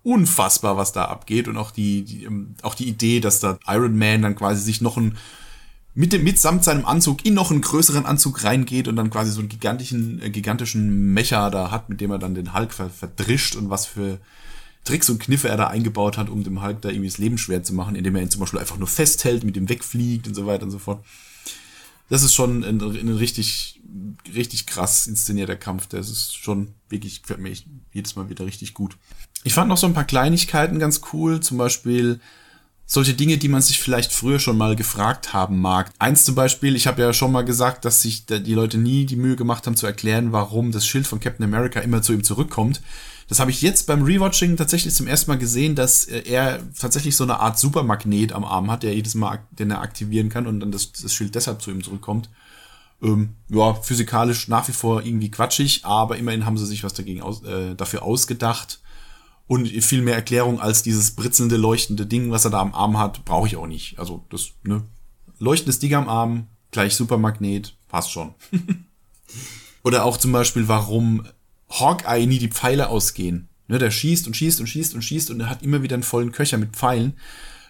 unfassbar, 0.02 0.76
was 0.76 0.92
da 0.92 1.04
abgeht 1.04 1.48
und 1.48 1.56
auch 1.56 1.70
die, 1.70 2.04
die 2.04 2.24
ähm, 2.24 2.54
auch 2.62 2.74
die 2.74 2.88
Idee, 2.88 3.20
dass 3.20 3.40
da 3.40 3.58
Iron 3.66 3.96
Man 3.96 4.22
dann 4.22 4.36
quasi 4.36 4.60
sich 4.62 4.80
noch 4.80 4.96
ein 4.96 5.16
mit 5.94 6.12
dem 6.12 6.24
mitsamt 6.24 6.64
seinem 6.64 6.86
Anzug 6.86 7.24
in 7.26 7.34
noch 7.34 7.50
einen 7.50 7.60
größeren 7.60 8.06
Anzug 8.06 8.44
reingeht 8.44 8.88
und 8.88 8.96
dann 8.96 9.10
quasi 9.10 9.30
so 9.30 9.40
einen 9.40 9.48
gigantischen 9.48 10.22
äh, 10.22 10.30
gigantischen 10.30 11.12
Mecha 11.12 11.50
da 11.50 11.70
hat, 11.70 11.88
mit 11.88 12.00
dem 12.00 12.10
er 12.10 12.18
dann 12.18 12.34
den 12.34 12.54
Hulk 12.54 12.72
ver 12.72 12.90
verdrischt 12.90 13.56
und 13.56 13.70
was 13.70 13.86
für 13.86 14.18
Tricks 14.84 15.10
und 15.10 15.20
Kniffe 15.20 15.48
er 15.48 15.56
da 15.56 15.68
eingebaut 15.68 16.18
hat, 16.18 16.28
um 16.28 16.42
dem 16.42 16.62
Hulk 16.62 16.82
da 16.82 16.88
irgendwie 16.88 17.08
das 17.08 17.18
Leben 17.18 17.38
schwer 17.38 17.62
zu 17.62 17.74
machen, 17.74 17.94
indem 17.94 18.16
er 18.16 18.22
ihn 18.22 18.30
zum 18.30 18.40
Beispiel 18.40 18.58
einfach 18.58 18.78
nur 18.78 18.88
festhält, 18.88 19.44
mit 19.44 19.56
ihm 19.56 19.68
wegfliegt 19.68 20.26
und 20.26 20.34
so 20.34 20.46
weiter 20.46 20.64
und 20.64 20.70
so 20.70 20.78
fort. 20.78 21.04
Das 22.08 22.22
ist 22.22 22.34
schon 22.34 22.64
ein, 22.64 22.80
ein 22.80 23.08
richtig, 23.08 23.80
richtig 24.34 24.66
krass 24.66 25.06
inszenierter 25.06 25.56
Kampf. 25.56 25.86
Das 25.86 26.10
ist 26.10 26.34
schon 26.34 26.74
wirklich, 26.88 27.22
gefällt 27.22 27.40
mir 27.40 27.54
jedes 27.92 28.16
Mal 28.16 28.28
wieder 28.28 28.44
richtig 28.44 28.74
gut. 28.74 28.96
Ich 29.44 29.54
fand 29.54 29.68
noch 29.68 29.76
so 29.76 29.86
ein 29.86 29.94
paar 29.94 30.04
Kleinigkeiten 30.04 30.78
ganz 30.78 31.00
cool, 31.12 31.40
zum 31.40 31.58
Beispiel 31.58 32.20
solche 32.86 33.14
Dinge, 33.14 33.38
die 33.38 33.48
man 33.48 33.62
sich 33.62 33.80
vielleicht 33.80 34.12
früher 34.12 34.38
schon 34.38 34.58
mal 34.58 34.76
gefragt 34.76 35.32
haben 35.32 35.60
mag. 35.60 35.90
Eins 35.98 36.24
zum 36.24 36.34
Beispiel, 36.34 36.76
ich 36.76 36.86
habe 36.86 37.02
ja 37.02 37.12
schon 37.12 37.32
mal 37.32 37.44
gesagt, 37.44 37.84
dass 37.84 38.02
sich 38.02 38.26
die 38.26 38.54
Leute 38.54 38.78
nie 38.78 39.06
die 39.06 39.16
Mühe 39.16 39.36
gemacht 39.36 39.66
haben 39.66 39.76
zu 39.76 39.86
erklären, 39.86 40.32
warum 40.32 40.72
das 40.72 40.86
Schild 40.86 41.06
von 41.06 41.18
Captain 41.18 41.44
America 41.44 41.80
immer 41.80 42.02
zu 42.02 42.12
ihm 42.12 42.22
zurückkommt. 42.22 42.82
Das 43.28 43.40
habe 43.40 43.50
ich 43.50 43.62
jetzt 43.62 43.86
beim 43.86 44.02
Rewatching 44.02 44.58
tatsächlich 44.58 44.94
zum 44.94 45.06
ersten 45.06 45.30
Mal 45.30 45.38
gesehen, 45.38 45.74
dass 45.74 46.04
äh, 46.04 46.22
er 46.26 46.60
tatsächlich 46.78 47.16
so 47.16 47.24
eine 47.24 47.40
Art 47.40 47.58
Supermagnet 47.58 48.32
am 48.32 48.44
Arm 48.44 48.70
hat, 48.70 48.82
der 48.82 48.94
jedes 48.94 49.14
Mal, 49.14 49.38
den 49.52 49.70
er 49.70 49.80
aktivieren 49.80 50.28
kann 50.28 50.46
und 50.46 50.60
dann 50.60 50.70
das, 50.70 50.92
das 50.92 51.14
Schild 51.14 51.34
deshalb 51.34 51.62
zu 51.62 51.70
ihm 51.70 51.82
zurückkommt. 51.82 52.28
Ähm, 53.02 53.30
ja, 53.48 53.72
physikalisch 53.72 54.48
nach 54.48 54.68
wie 54.68 54.72
vor 54.72 55.02
irgendwie 55.02 55.30
quatschig, 55.30 55.86
aber 55.86 56.18
immerhin 56.18 56.44
haben 56.44 56.58
sie 56.58 56.66
sich 56.66 56.84
was 56.84 56.92
dagegen 56.92 57.22
aus, 57.22 57.42
äh, 57.42 57.74
dafür 57.74 58.02
ausgedacht. 58.02 58.81
Und 59.52 59.68
viel 59.68 60.00
mehr 60.00 60.14
Erklärung 60.14 60.60
als 60.62 60.82
dieses 60.82 61.10
britzelnde, 61.10 61.58
leuchtende 61.58 62.06
Ding, 62.06 62.30
was 62.30 62.46
er 62.46 62.50
da 62.50 62.60
am 62.62 62.72
Arm 62.72 62.96
hat, 62.96 63.26
brauche 63.26 63.46
ich 63.46 63.56
auch 63.56 63.66
nicht. 63.66 63.98
Also 63.98 64.24
das, 64.30 64.52
ne? 64.62 64.82
Leuchtendes 65.38 65.78
Ding 65.78 65.92
am 65.92 66.08
Arm, 66.08 66.46
gleich 66.70 66.96
Supermagnet, 66.96 67.76
passt 67.86 68.12
schon. 68.12 68.32
Oder 69.84 70.06
auch 70.06 70.16
zum 70.16 70.32
Beispiel, 70.32 70.68
warum 70.68 71.26
Hawkeye 71.68 72.24
nie 72.24 72.38
die 72.38 72.48
Pfeile 72.48 72.88
ausgehen. 72.88 73.50
Ne, 73.68 73.78
der 73.78 73.90
schießt 73.90 74.26
und 74.26 74.34
schießt 74.34 74.58
und 74.60 74.68
schießt 74.68 74.94
und 74.94 75.02
schießt 75.02 75.30
und 75.30 75.40
er 75.40 75.50
hat 75.50 75.62
immer 75.62 75.82
wieder 75.82 75.96
einen 75.96 76.02
vollen 76.02 76.32
Köcher 76.32 76.56
mit 76.56 76.74
Pfeilen. 76.74 77.12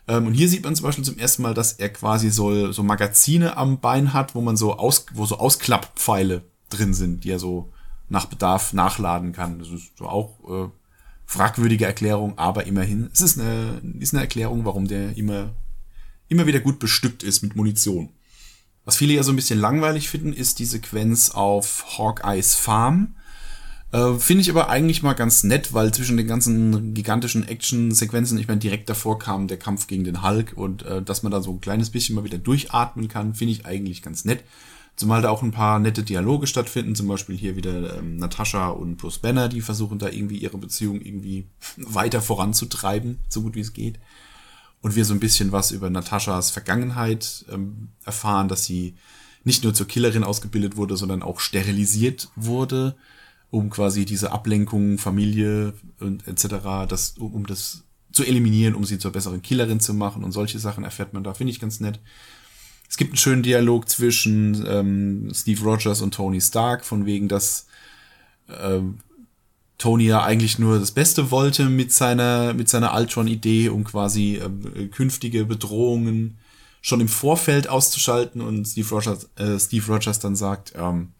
Ähm, 0.06 0.28
und 0.28 0.34
hier 0.34 0.48
sieht 0.48 0.62
man 0.62 0.76
zum 0.76 0.84
Beispiel 0.84 1.04
zum 1.04 1.18
ersten 1.18 1.42
Mal, 1.42 1.52
dass 1.52 1.72
er 1.72 1.88
quasi 1.88 2.30
so, 2.30 2.70
so 2.70 2.84
Magazine 2.84 3.56
am 3.56 3.80
Bein 3.80 4.12
hat, 4.12 4.36
wo 4.36 4.40
man 4.40 4.56
so 4.56 4.76
aus, 4.76 5.06
wo 5.14 5.26
so 5.26 5.36
Ausklapppfeile 5.36 6.42
drin 6.70 6.94
sind, 6.94 7.24
die 7.24 7.32
er 7.32 7.40
so 7.40 7.72
nach 8.08 8.26
Bedarf 8.26 8.72
nachladen 8.72 9.32
kann. 9.32 9.58
Das 9.58 9.70
ist 9.70 9.98
so 9.98 10.06
auch 10.06 10.38
äh, 10.48 10.68
fragwürdige 11.32 11.86
Erklärung, 11.86 12.38
aber 12.38 12.66
immerhin. 12.66 13.10
Es 13.12 13.20
ist 13.20 13.38
eine, 13.38 13.80
ist 13.98 14.14
eine 14.14 14.22
Erklärung, 14.22 14.64
warum 14.64 14.86
der 14.86 15.16
immer, 15.16 15.54
immer 16.28 16.46
wieder 16.46 16.60
gut 16.60 16.78
bestückt 16.78 17.22
ist 17.22 17.42
mit 17.42 17.56
Munition. 17.56 18.10
Was 18.84 18.96
viele 18.96 19.14
ja 19.14 19.22
so 19.22 19.32
ein 19.32 19.36
bisschen 19.36 19.60
langweilig 19.60 20.08
finden, 20.08 20.32
ist 20.32 20.58
die 20.58 20.64
Sequenz 20.64 21.30
auf 21.30 21.98
Hawkeyes 21.98 22.54
Farm 22.54 23.14
äh, 23.92 24.14
Finde 24.14 24.40
ich 24.40 24.50
aber 24.50 24.70
eigentlich 24.70 25.02
mal 25.02 25.12
ganz 25.12 25.44
nett, 25.44 25.74
weil 25.74 25.92
zwischen 25.92 26.16
den 26.16 26.26
ganzen 26.26 26.94
gigantischen 26.94 27.46
Action-Sequenzen, 27.46 28.38
ich 28.38 28.48
meine, 28.48 28.60
direkt 28.60 28.88
davor 28.88 29.18
kam 29.18 29.48
der 29.48 29.58
Kampf 29.58 29.86
gegen 29.86 30.04
den 30.04 30.22
Hulk 30.22 30.54
und 30.56 30.82
äh, 30.82 31.02
dass 31.02 31.22
man 31.22 31.30
da 31.30 31.42
so 31.42 31.52
ein 31.52 31.60
kleines 31.60 31.90
bisschen 31.90 32.16
mal 32.16 32.24
wieder 32.24 32.38
durchatmen 32.38 33.08
kann, 33.08 33.34
finde 33.34 33.52
ich 33.52 33.66
eigentlich 33.66 34.02
ganz 34.02 34.24
nett. 34.24 34.44
Zumal 34.96 35.22
da 35.22 35.30
auch 35.30 35.42
ein 35.42 35.52
paar 35.52 35.78
nette 35.78 36.02
Dialoge 36.02 36.46
stattfinden, 36.46 36.94
zum 36.94 37.08
Beispiel 37.08 37.36
hier 37.36 37.56
wieder 37.56 37.98
ähm, 37.98 38.16
Natascha 38.16 38.68
und 38.68 38.96
Bruce 38.96 39.18
Banner, 39.18 39.48
die 39.48 39.62
versuchen 39.62 39.98
da 39.98 40.08
irgendwie 40.08 40.38
ihre 40.38 40.58
Beziehung 40.58 41.00
irgendwie 41.00 41.46
weiter 41.76 42.20
voranzutreiben, 42.20 43.18
so 43.28 43.42
gut 43.42 43.54
wie 43.54 43.60
es 43.60 43.72
geht. 43.72 43.98
Und 44.80 44.96
wir 44.96 45.04
so 45.04 45.14
ein 45.14 45.20
bisschen 45.20 45.52
was 45.52 45.70
über 45.70 45.90
Nataschas 45.90 46.50
Vergangenheit 46.50 47.44
ähm, 47.50 47.88
erfahren, 48.04 48.48
dass 48.48 48.64
sie 48.64 48.94
nicht 49.44 49.64
nur 49.64 49.74
zur 49.74 49.86
Killerin 49.86 50.24
ausgebildet 50.24 50.76
wurde, 50.76 50.96
sondern 50.96 51.22
auch 51.22 51.40
sterilisiert 51.40 52.28
wurde 52.36 52.96
um 53.52 53.68
quasi 53.68 54.06
diese 54.06 54.32
Ablenkung, 54.32 54.96
Familie 54.96 55.74
und 56.00 56.26
etc., 56.26 56.88
das, 56.88 57.16
um 57.18 57.46
das 57.46 57.84
zu 58.10 58.24
eliminieren, 58.24 58.74
um 58.74 58.84
sie 58.84 58.98
zur 58.98 59.12
besseren 59.12 59.42
Killerin 59.42 59.78
zu 59.78 59.92
machen 59.92 60.24
und 60.24 60.32
solche 60.32 60.58
Sachen 60.58 60.84
erfährt 60.84 61.12
man 61.12 61.22
da, 61.22 61.34
finde 61.34 61.52
ich 61.52 61.60
ganz 61.60 61.78
nett. 61.78 62.00
Es 62.92 62.98
gibt 62.98 63.12
einen 63.12 63.16
schönen 63.16 63.42
Dialog 63.42 63.88
zwischen 63.88 64.66
ähm, 64.68 65.30
Steve 65.32 65.62
Rogers 65.62 66.02
und 66.02 66.12
Tony 66.12 66.42
Stark, 66.42 66.84
von 66.84 67.06
wegen, 67.06 67.26
dass 67.26 67.64
ähm, 68.50 68.98
Tony 69.78 70.04
ja 70.04 70.22
eigentlich 70.22 70.58
nur 70.58 70.78
das 70.78 70.90
Beste 70.90 71.30
wollte 71.30 71.70
mit 71.70 71.90
seiner, 71.90 72.52
mit 72.52 72.68
seiner 72.68 72.94
Ultron-Idee, 72.94 73.70
um 73.70 73.84
quasi 73.84 74.36
äh, 74.36 74.88
künftige 74.88 75.46
Bedrohungen 75.46 76.36
schon 76.82 77.00
im 77.00 77.08
Vorfeld 77.08 77.66
auszuschalten. 77.66 78.42
Und 78.42 78.66
Steve 78.66 78.90
Rogers, 78.90 79.30
äh, 79.36 79.58
Steve 79.58 79.86
Rogers 79.90 80.18
dann 80.18 80.36
sagt, 80.36 80.74
ähm, 80.76 81.12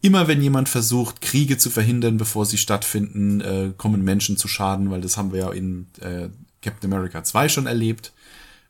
immer 0.00 0.26
wenn 0.26 0.40
jemand 0.40 0.70
versucht, 0.70 1.20
Kriege 1.20 1.58
zu 1.58 1.68
verhindern, 1.68 2.16
bevor 2.16 2.46
sie 2.46 2.56
stattfinden, 2.56 3.42
äh, 3.42 3.72
kommen 3.76 4.02
Menschen 4.02 4.38
zu 4.38 4.48
Schaden, 4.48 4.90
weil 4.90 5.02
das 5.02 5.18
haben 5.18 5.34
wir 5.34 5.40
ja 5.40 5.50
in 5.50 5.86
äh, 6.00 6.30
Captain 6.62 6.90
America 6.90 7.22
2 7.22 7.50
schon 7.50 7.66
erlebt, 7.66 8.14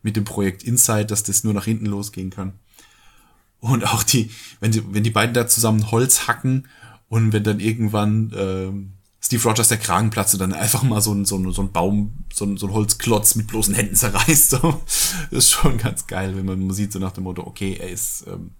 mit 0.02 0.16
dem 0.16 0.24
Projekt 0.24 0.62
Inside, 0.62 1.06
dass 1.06 1.22
das 1.22 1.44
nur 1.44 1.54
nach 1.54 1.64
hinten 1.64 1.86
losgehen 1.86 2.30
kann. 2.30 2.54
Und 3.60 3.84
auch 3.84 4.02
die, 4.02 4.30
wenn 4.60 4.72
die, 4.72 4.82
wenn 4.94 5.04
die 5.04 5.10
beiden 5.10 5.34
da 5.34 5.46
zusammen 5.46 5.90
Holz 5.90 6.26
hacken 6.26 6.68
und 7.08 7.32
wenn 7.32 7.44
dann 7.44 7.60
irgendwann 7.60 8.32
äh, 8.32 8.72
Steve 9.22 9.42
Rogers 9.42 9.68
der 9.68 9.78
Kragen 9.78 10.08
platzt 10.08 10.32
und 10.32 10.40
dann 10.40 10.54
einfach 10.54 10.82
mal 10.82 11.02
so 11.02 11.12
ein, 11.12 11.26
so 11.26 11.36
ein, 11.36 11.52
so 11.52 11.60
ein 11.60 11.72
Baum, 11.72 12.24
so 12.32 12.46
ein, 12.46 12.56
so 12.56 12.66
ein 12.66 12.72
Holzklotz 12.72 13.34
mit 13.34 13.48
bloßen 13.48 13.74
Händen 13.74 13.94
zerreißt. 13.96 14.50
So. 14.50 14.82
Das 14.86 15.30
ist 15.30 15.50
schon 15.50 15.76
ganz 15.76 16.06
geil, 16.06 16.34
wenn 16.36 16.46
man 16.46 16.70
sieht, 16.72 16.92
so 16.92 16.98
nach 16.98 17.12
dem 17.12 17.24
Motto, 17.24 17.46
okay, 17.46 17.76
er 17.78 17.90
ist 17.90 18.24
ähm, 18.26 18.52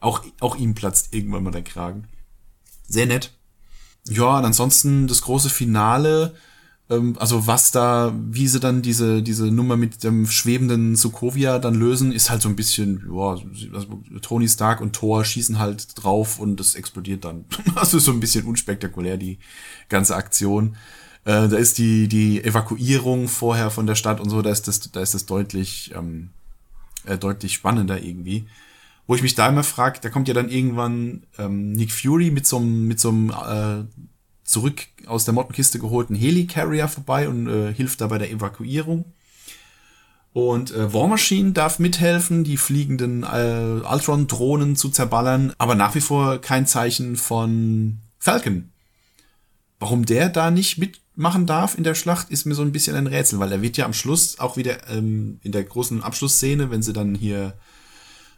auch, 0.00 0.22
auch 0.38 0.56
ihm 0.56 0.74
platzt 0.74 1.12
irgendwann 1.12 1.42
mal 1.42 1.50
der 1.50 1.64
Kragen. 1.64 2.06
Sehr 2.86 3.06
nett. 3.06 3.32
Ja, 4.08 4.38
und 4.38 4.44
ansonsten 4.44 5.08
das 5.08 5.22
große 5.22 5.50
Finale, 5.50 6.36
also 6.88 7.46
was 7.46 7.70
da, 7.70 8.14
wie 8.30 8.48
sie 8.48 8.60
dann 8.60 8.80
diese, 8.80 9.22
diese 9.22 9.46
Nummer 9.50 9.76
mit 9.76 10.02
dem 10.04 10.26
schwebenden 10.26 10.96
Sokovia 10.96 11.58
dann 11.58 11.74
lösen, 11.74 12.12
ist 12.12 12.30
halt 12.30 12.40
so 12.40 12.48
ein 12.48 12.56
bisschen, 12.56 13.06
ja, 13.14 13.36
also 13.74 14.02
Tony 14.22 14.48
Stark 14.48 14.80
und 14.80 14.94
Thor 14.94 15.22
schießen 15.24 15.58
halt 15.58 16.02
drauf 16.02 16.38
und 16.38 16.58
das 16.58 16.74
explodiert 16.74 17.24
dann. 17.24 17.44
Also 17.74 17.98
so 17.98 18.10
ein 18.10 18.20
bisschen 18.20 18.46
unspektakulär, 18.46 19.18
die 19.18 19.38
ganze 19.88 20.16
Aktion. 20.16 20.76
Äh, 21.24 21.48
da 21.48 21.56
ist 21.58 21.76
die, 21.76 22.08
die 22.08 22.42
Evakuierung 22.42 23.28
vorher 23.28 23.70
von 23.70 23.86
der 23.86 23.94
Stadt 23.94 24.20
und 24.20 24.30
so, 24.30 24.40
da 24.40 24.50
ist 24.50 24.66
das, 24.66 24.80
da 24.90 25.02
ist 25.02 25.14
das 25.14 25.26
deutlich, 25.26 25.92
ähm, 25.94 26.30
äh, 27.04 27.18
deutlich 27.18 27.52
spannender 27.52 28.02
irgendwie 28.02 28.46
wo 29.08 29.14
ich 29.14 29.22
mich 29.22 29.34
da 29.34 29.48
immer 29.48 29.64
frage, 29.64 30.00
da 30.02 30.10
kommt 30.10 30.28
ja 30.28 30.34
dann 30.34 30.50
irgendwann 30.50 31.22
ähm, 31.38 31.72
Nick 31.72 31.90
Fury 31.90 32.30
mit 32.30 32.46
so 32.46 32.58
einem 32.58 32.86
mit 32.86 33.00
so 33.00 33.08
einem 33.08 33.30
äh, 33.30 34.04
zurück 34.48 34.86
aus 35.06 35.26
der 35.26 35.34
Mottenkiste 35.34 35.78
geholten 35.78 36.14
Helicarrier 36.14 36.88
vorbei 36.88 37.28
und 37.28 37.48
äh, 37.48 37.72
hilft 37.74 38.00
da 38.00 38.06
bei 38.06 38.16
der 38.16 38.30
Evakuierung. 38.30 39.04
Und 40.32 40.70
äh, 40.72 40.92
War 40.92 41.06
Machine 41.06 41.52
darf 41.52 41.78
mithelfen, 41.78 42.44
die 42.44 42.56
fliegenden 42.56 43.24
äh, 43.24 43.82
Ultron-Drohnen 43.86 44.74
zu 44.74 44.88
zerballern, 44.88 45.52
aber 45.58 45.74
nach 45.74 45.94
wie 45.94 46.00
vor 46.00 46.38
kein 46.38 46.66
Zeichen 46.66 47.16
von 47.16 47.98
Falcon. 48.18 48.70
Warum 49.80 50.06
der 50.06 50.30
da 50.30 50.50
nicht 50.50 50.78
mitmachen 50.78 51.46
darf 51.46 51.76
in 51.76 51.84
der 51.84 51.94
Schlacht, 51.94 52.30
ist 52.30 52.46
mir 52.46 52.54
so 52.54 52.62
ein 52.62 52.72
bisschen 52.72 52.96
ein 52.96 53.06
Rätsel, 53.06 53.38
weil 53.40 53.52
er 53.52 53.62
wird 53.62 53.76
ja 53.76 53.84
am 53.84 53.92
Schluss 53.92 54.38
auch 54.38 54.56
wieder 54.56 54.88
ähm, 54.88 55.40
in 55.42 55.52
der 55.52 55.64
großen 55.64 56.02
Abschlussszene, 56.02 56.70
wenn 56.70 56.82
sie 56.82 56.94
dann 56.94 57.14
hier 57.14 57.54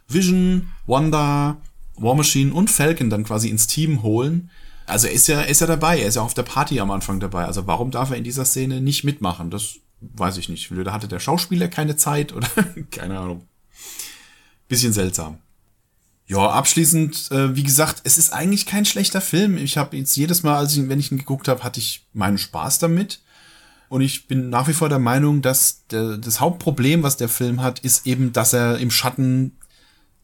Vision, 0.09 0.71
Wanda, 0.87 1.57
War 1.95 2.15
Machine 2.15 2.53
und 2.53 2.69
Falcon 2.69 3.09
dann 3.09 3.23
quasi 3.23 3.47
ins 3.47 3.67
Team 3.67 4.03
holen. 4.03 4.49
Also 4.91 5.07
er 5.07 5.13
ist 5.13 5.27
ja, 5.27 5.41
ist 5.41 5.61
ja 5.61 5.67
dabei, 5.67 6.01
er 6.01 6.07
ist 6.07 6.15
ja 6.15 6.21
auf 6.21 6.33
der 6.33 6.43
Party 6.43 6.79
am 6.81 6.91
Anfang 6.91 7.21
dabei. 7.21 7.45
Also 7.45 7.65
warum 7.65 7.91
darf 7.91 8.11
er 8.11 8.17
in 8.17 8.25
dieser 8.25 8.43
Szene 8.43 8.81
nicht 8.81 9.05
mitmachen? 9.05 9.49
Das 9.49 9.75
weiß 10.01 10.37
ich 10.37 10.49
nicht. 10.49 10.69
Da 10.71 10.91
hatte 10.91 11.07
der 11.07 11.19
Schauspieler 11.19 11.69
keine 11.69 11.95
Zeit 11.95 12.33
oder 12.33 12.47
keine 12.91 13.17
Ahnung. 13.17 13.47
Bisschen 14.67 14.91
seltsam. 14.91 15.39
Ja, 16.27 16.49
abschließend, 16.49 17.31
äh, 17.31 17.55
wie 17.55 17.63
gesagt, 17.63 18.01
es 18.03 18.17
ist 18.17 18.33
eigentlich 18.33 18.65
kein 18.65 18.85
schlechter 18.85 19.21
Film. 19.21 19.57
Ich 19.57 19.77
habe 19.77 19.95
jetzt 19.97 20.15
jedes 20.15 20.43
Mal, 20.43 20.57
als 20.57 20.75
ich, 20.75 20.87
wenn 20.89 20.99
ich 20.99 21.11
ihn 21.11 21.17
geguckt 21.17 21.47
habe, 21.47 21.63
hatte 21.63 21.79
ich 21.79 22.07
meinen 22.13 22.37
Spaß 22.37 22.79
damit. 22.79 23.21
Und 23.87 24.01
ich 24.01 24.27
bin 24.27 24.49
nach 24.49 24.67
wie 24.67 24.73
vor 24.73 24.89
der 24.89 24.99
Meinung, 24.99 25.41
dass 25.41 25.87
der, 25.87 26.17
das 26.17 26.39
Hauptproblem, 26.39 27.03
was 27.03 27.17
der 27.17 27.29
Film 27.29 27.61
hat, 27.61 27.79
ist 27.79 28.05
eben, 28.07 28.31
dass 28.33 28.53
er 28.53 28.77
im 28.77 28.91
Schatten 28.91 29.57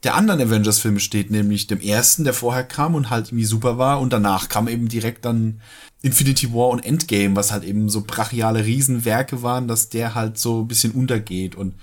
der 0.04 0.16
anderen 0.16 0.42
Avengers-Filme 0.42 1.00
steht, 1.00 1.32
nämlich 1.32 1.68
dem 1.68 1.82
ersten, 1.82 2.24
der 2.24 2.34
vorher 2.34 2.64
kam 2.64 2.96
und 2.96 3.10
halt 3.10 3.28
irgendwie 3.28 3.46
super 3.46 3.78
war. 3.78 4.00
Und 4.00 4.14
danach 4.14 4.48
kam 4.48 4.68
eben 4.68 4.88
direkt 4.88 5.26
dann 5.26 5.62
Infinity 6.02 6.54
War 6.54 6.70
und 6.70 6.86
Endgame, 6.86 7.36
was 7.36 7.52
halt 7.52 7.64
eben 7.64 7.90
so 7.90 8.02
brachiale 8.02 8.64
Riesenwerke 8.64 9.42
waren, 9.42 9.68
dass 9.68 9.90
der 9.90 10.14
halt 10.14 10.38
so 10.38 10.62
ein 10.62 10.68
bisschen 10.68 10.92
untergeht. 10.92 11.56
Und 11.56 11.74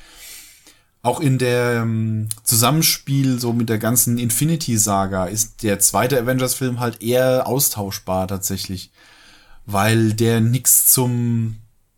auch 1.02 1.20
in 1.20 1.38
der 1.38 1.82
ähm, 1.82 2.28
Zusammenspiel 2.44 3.38
so 3.38 3.52
mit 3.52 3.68
der 3.68 3.78
ganzen 3.78 4.16
Infinity-Saga 4.16 5.26
ist 5.26 5.62
der 5.62 5.78
zweite 5.78 6.18
Avengers-Film 6.18 6.80
halt 6.80 7.02
eher 7.02 7.46
austauschbar 7.46 8.26
tatsächlich, 8.26 8.90
weil 9.66 10.14
der 10.14 10.40
nichts 10.40 10.90
zum 10.90 11.56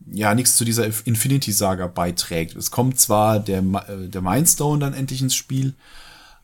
ja 0.09 0.35
nichts 0.35 0.57
zu 0.57 0.65
dieser 0.65 0.87
Infinity-Saga 0.87 1.89
beiträgt. 1.89 2.57
Es 2.57 2.71
kommt 2.71 2.99
zwar 2.99 3.39
der 3.39 3.59
äh, 3.59 4.09
der 4.09 4.23
Mindstone 4.23 4.81
dann 4.81 4.95
endlich 4.95 5.23
ins 5.23 5.37
Spiel, 5.37 5.75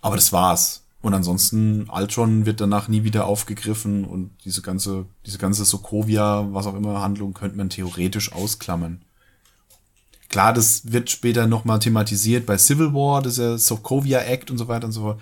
aber 0.02 0.16
das 0.16 0.32
war's. 0.32 0.82
Und 1.00 1.14
ansonsten 1.14 1.88
Ultron 1.90 2.46
wird 2.46 2.60
danach 2.60 2.86
nie 2.86 3.02
wieder 3.02 3.26
aufgegriffen 3.26 4.04
und 4.04 4.30
diese 4.44 4.62
ganze 4.62 5.06
diese 5.26 5.38
ganze 5.38 5.64
Sokovia, 5.64 6.46
was 6.52 6.66
auch 6.66 6.74
immer 6.74 7.00
Handlung 7.00 7.34
könnte 7.34 7.56
man 7.56 7.70
theoretisch 7.70 8.32
ausklammern. 8.32 9.02
Klar, 10.28 10.52
das 10.52 10.92
wird 10.92 11.10
später 11.10 11.46
nochmal 11.46 11.80
thematisiert 11.80 12.46
bei 12.46 12.56
Civil 12.56 12.94
War, 12.94 13.22
dieser 13.22 13.58
Sokovia 13.58 14.20
Act 14.20 14.50
und 14.50 14.58
so 14.58 14.68
weiter 14.68 14.86
und 14.86 14.92
so 14.92 15.02
fort. 15.02 15.20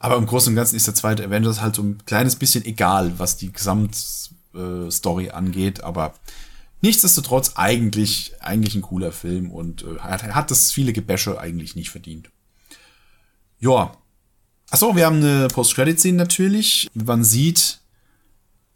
Aber 0.00 0.16
im 0.16 0.26
Großen 0.26 0.50
und 0.50 0.56
Ganzen 0.56 0.76
ist 0.76 0.86
der 0.86 0.94
zweite 0.94 1.24
Avengers 1.24 1.60
halt 1.60 1.76
so 1.76 1.82
ein 1.82 1.98
kleines 2.06 2.34
bisschen 2.34 2.64
egal, 2.64 3.18
was 3.18 3.36
die 3.36 3.52
Gesamtstory 3.52 5.26
äh, 5.26 5.30
angeht. 5.30 5.84
Aber 5.84 6.14
nichtsdestotrotz 6.80 7.52
eigentlich, 7.54 8.32
eigentlich 8.40 8.74
ein 8.74 8.82
cooler 8.82 9.12
Film 9.12 9.50
und 9.50 9.84
äh, 9.84 9.98
hat, 10.00 10.22
hat 10.24 10.50
das 10.50 10.72
viele 10.72 10.92
Gebäsche 10.92 11.38
eigentlich 11.38 11.76
nicht 11.76 11.90
verdient. 11.90 12.30
Ja. 13.60 13.92
Achso, 14.72 14.94
wir 14.94 15.04
haben 15.04 15.16
eine 15.16 15.48
Post-Credit-Scene 15.48 16.16
natürlich. 16.16 16.88
Man 16.94 17.24
sieht 17.24 17.80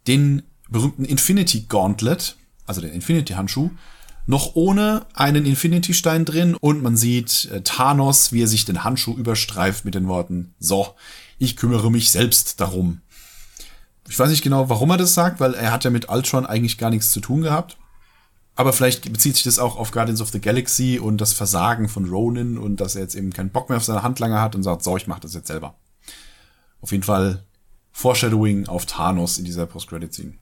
den 0.07 0.43
berühmten 0.69 1.05
Infinity 1.05 1.67
Gauntlet, 1.69 2.35
also 2.65 2.81
den 2.81 2.91
Infinity-Handschuh, 2.91 3.69
noch 4.25 4.55
ohne 4.55 5.05
einen 5.13 5.45
Infinity-Stein 5.45 6.25
drin 6.25 6.55
und 6.55 6.83
man 6.83 6.97
sieht 6.97 7.45
äh, 7.45 7.61
Thanos, 7.61 8.33
wie 8.33 8.43
er 8.43 8.47
sich 8.47 8.65
den 8.65 8.83
Handschuh 8.83 9.15
überstreift 9.15 9.85
mit 9.85 9.95
den 9.95 10.07
Worten, 10.07 10.53
so, 10.59 10.95
ich 11.37 11.55
kümmere 11.55 11.89
mich 11.89 12.11
selbst 12.11 12.59
darum. 12.59 13.01
Ich 14.09 14.19
weiß 14.19 14.29
nicht 14.29 14.43
genau, 14.43 14.67
warum 14.67 14.89
er 14.89 14.97
das 14.97 15.13
sagt, 15.13 15.39
weil 15.39 15.53
er 15.53 15.71
hat 15.71 15.85
ja 15.85 15.91
mit 15.91 16.09
Ultron 16.09 16.45
eigentlich 16.45 16.77
gar 16.77 16.89
nichts 16.89 17.11
zu 17.11 17.21
tun 17.21 17.41
gehabt. 17.41 17.77
Aber 18.55 18.73
vielleicht 18.73 19.11
bezieht 19.11 19.35
sich 19.35 19.43
das 19.43 19.59
auch 19.59 19.77
auf 19.77 19.91
Guardians 19.91 20.21
of 20.21 20.29
the 20.29 20.41
Galaxy 20.41 20.99
und 20.99 21.19
das 21.19 21.33
Versagen 21.33 21.87
von 21.87 22.09
Ronin 22.09 22.57
und 22.57 22.77
dass 22.81 22.95
er 22.95 23.01
jetzt 23.01 23.15
eben 23.15 23.31
keinen 23.31 23.49
Bock 23.49 23.69
mehr 23.69 23.77
auf 23.77 23.83
seine 23.83 24.03
Handlanger 24.03 24.41
hat 24.41 24.55
und 24.55 24.63
sagt, 24.63 24.83
so, 24.83 24.95
ich 24.97 25.07
mach 25.07 25.19
das 25.19 25.33
jetzt 25.33 25.47
selber. 25.47 25.75
Auf 26.85 26.91
jeden 26.91 27.03
Fall 27.03 27.41
Foreshadowing 27.93 28.67
auf 28.67 28.85
Thanos 28.85 29.39
in 29.39 29.43
dieser 29.43 29.65
Post-Credit-Scene. 29.65 30.33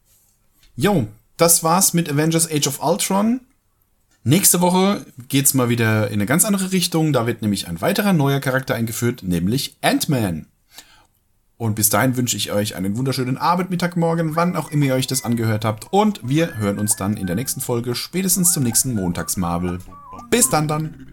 Jo, 0.75 1.07
das 1.37 1.63
war's 1.63 1.93
mit 1.93 2.11
Avengers 2.11 2.51
Age 2.51 2.67
of 2.67 2.83
Ultron. 2.83 3.39
Nächste 4.25 4.59
Woche 4.59 5.05
geht's 5.29 5.53
mal 5.53 5.69
wieder 5.69 6.07
in 6.07 6.15
eine 6.15 6.25
ganz 6.25 6.43
andere 6.43 6.73
Richtung. 6.73 7.13
Da 7.13 7.25
wird 7.27 7.41
nämlich 7.41 7.69
ein 7.69 7.79
weiterer 7.79 8.11
neuer 8.11 8.41
Charakter 8.41 8.75
eingeführt, 8.75 9.23
nämlich 9.23 9.77
Ant-Man. 9.79 10.47
Und 11.55 11.75
bis 11.75 11.89
dahin 11.89 12.17
wünsche 12.17 12.35
ich 12.35 12.51
euch 12.51 12.75
einen 12.75 12.97
wunderschönen 12.97 13.37
Abend, 13.37 13.69
Mittag, 13.69 13.95
Morgen, 13.95 14.35
wann 14.35 14.57
auch 14.57 14.69
immer 14.69 14.87
ihr 14.87 14.95
euch 14.95 15.07
das 15.07 15.23
angehört 15.23 15.63
habt. 15.63 15.93
Und 15.93 16.19
wir 16.27 16.57
hören 16.57 16.77
uns 16.77 16.97
dann 16.97 17.15
in 17.15 17.25
der 17.25 17.37
nächsten 17.37 17.61
Folge, 17.61 17.95
spätestens 17.95 18.51
zum 18.51 18.63
nächsten 18.63 18.93
Montagsmarvel. 18.95 19.79
Bis 20.29 20.49
dann 20.49 20.67
dann. 20.67 21.12